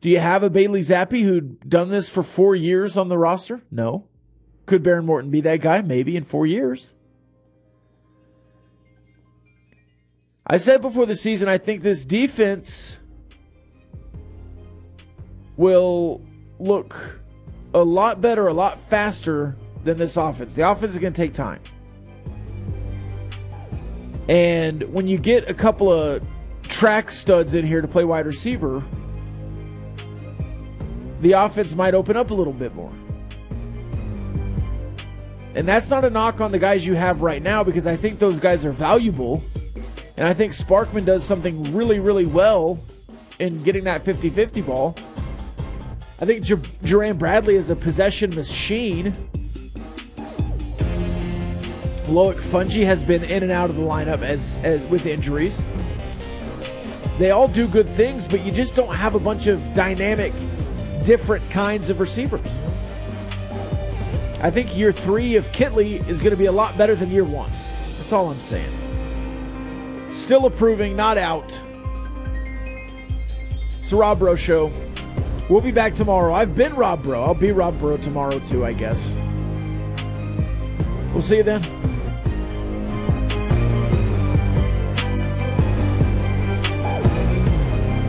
Do 0.00 0.10
you 0.10 0.18
have 0.18 0.42
a 0.42 0.50
Bailey 0.50 0.80
Zappe 0.80 1.22
who'd 1.22 1.68
done 1.68 1.90
this 1.90 2.08
for 2.08 2.22
four 2.22 2.54
years 2.54 2.96
on 2.96 3.08
the 3.08 3.18
roster? 3.18 3.62
No. 3.70 4.08
Could 4.66 4.82
Behren 4.82 5.04
Morton 5.04 5.30
be 5.30 5.40
that 5.42 5.60
guy? 5.60 5.80
Maybe 5.80 6.16
in 6.16 6.24
four 6.24 6.46
years. 6.46 6.92
I 10.46 10.58
said 10.58 10.82
before 10.82 11.06
the 11.06 11.16
season, 11.16 11.48
I 11.48 11.58
think 11.58 11.82
this 11.82 12.04
defense 12.04 12.98
will 15.56 16.20
look 16.58 17.20
a 17.74 17.82
lot 17.82 18.20
better, 18.20 18.46
a 18.46 18.52
lot 18.52 18.80
faster 18.80 19.56
than 19.84 19.98
this 19.98 20.16
offense. 20.16 20.54
The 20.54 20.68
offense 20.68 20.92
is 20.92 20.98
going 20.98 21.12
to 21.12 21.16
take 21.16 21.34
time. 21.34 21.60
And 24.28 24.82
when 24.92 25.06
you 25.06 25.18
get 25.18 25.48
a 25.48 25.54
couple 25.54 25.92
of 25.92 26.24
track 26.64 27.10
studs 27.12 27.54
in 27.54 27.64
here 27.64 27.80
to 27.80 27.88
play 27.88 28.04
wide 28.04 28.26
receiver, 28.26 28.84
the 31.20 31.32
offense 31.32 31.74
might 31.74 31.94
open 31.94 32.16
up 32.16 32.30
a 32.30 32.34
little 32.34 32.52
bit 32.52 32.74
more. 32.74 32.92
And 35.56 35.66
that's 35.66 35.88
not 35.88 36.04
a 36.04 36.10
knock 36.10 36.42
on 36.42 36.52
the 36.52 36.58
guys 36.58 36.84
you 36.84 36.94
have 36.96 37.22
right 37.22 37.42
now 37.42 37.64
because 37.64 37.86
I 37.86 37.96
think 37.96 38.18
those 38.18 38.38
guys 38.38 38.66
are 38.66 38.72
valuable. 38.72 39.42
And 40.18 40.28
I 40.28 40.34
think 40.34 40.52
Sparkman 40.52 41.06
does 41.06 41.24
something 41.24 41.74
really, 41.74 41.98
really 41.98 42.26
well 42.26 42.78
in 43.38 43.62
getting 43.62 43.84
that 43.84 44.04
50 44.04 44.28
50 44.28 44.60
ball. 44.60 44.94
I 46.20 46.26
think 46.26 46.44
J- 46.44 46.60
Jerand 46.84 47.18
Bradley 47.18 47.56
is 47.56 47.70
a 47.70 47.76
possession 47.76 48.34
machine. 48.34 49.14
Loic 52.04 52.36
Fouonji 52.36 52.84
has 52.84 53.02
been 53.02 53.24
in 53.24 53.42
and 53.42 53.50
out 53.50 53.70
of 53.70 53.76
the 53.76 53.82
lineup 53.82 54.20
as, 54.20 54.58
as 54.62 54.84
with 54.90 55.06
injuries. 55.06 55.64
They 57.18 57.30
all 57.30 57.48
do 57.48 57.66
good 57.66 57.88
things, 57.88 58.28
but 58.28 58.44
you 58.44 58.52
just 58.52 58.76
don't 58.76 58.94
have 58.94 59.14
a 59.14 59.18
bunch 59.18 59.46
of 59.46 59.72
dynamic, 59.72 60.34
different 61.02 61.48
kinds 61.50 61.88
of 61.88 61.98
receivers. 61.98 62.46
I 64.40 64.50
think 64.50 64.76
year 64.76 64.92
three 64.92 65.36
of 65.36 65.46
Kittley 65.52 66.06
is 66.08 66.20
going 66.20 66.30
to 66.32 66.36
be 66.36 66.46
a 66.46 66.52
lot 66.52 66.76
better 66.76 66.94
than 66.94 67.10
year 67.10 67.24
one. 67.24 67.50
That's 67.98 68.12
all 68.12 68.30
I'm 68.30 68.40
saying. 68.40 68.72
Still 70.12 70.46
approving, 70.46 70.94
not 70.94 71.18
out. 71.18 71.58
It's 73.80 73.92
Rob 73.92 74.18
Breaux 74.18 74.36
Show. 74.36 74.70
We'll 75.48 75.60
be 75.60 75.70
back 75.70 75.94
tomorrow. 75.94 76.34
I've 76.34 76.54
been 76.54 76.74
Rob 76.74 77.02
Breaux. 77.02 77.22
I'll 77.22 77.34
be 77.34 77.52
Rob 77.52 77.78
Breaux 77.78 77.96
tomorrow 77.96 78.38
too, 78.40 78.64
I 78.64 78.72
guess. 78.72 79.14
We'll 81.12 81.22
see 81.22 81.36
you 81.36 81.42
then. 81.42 81.62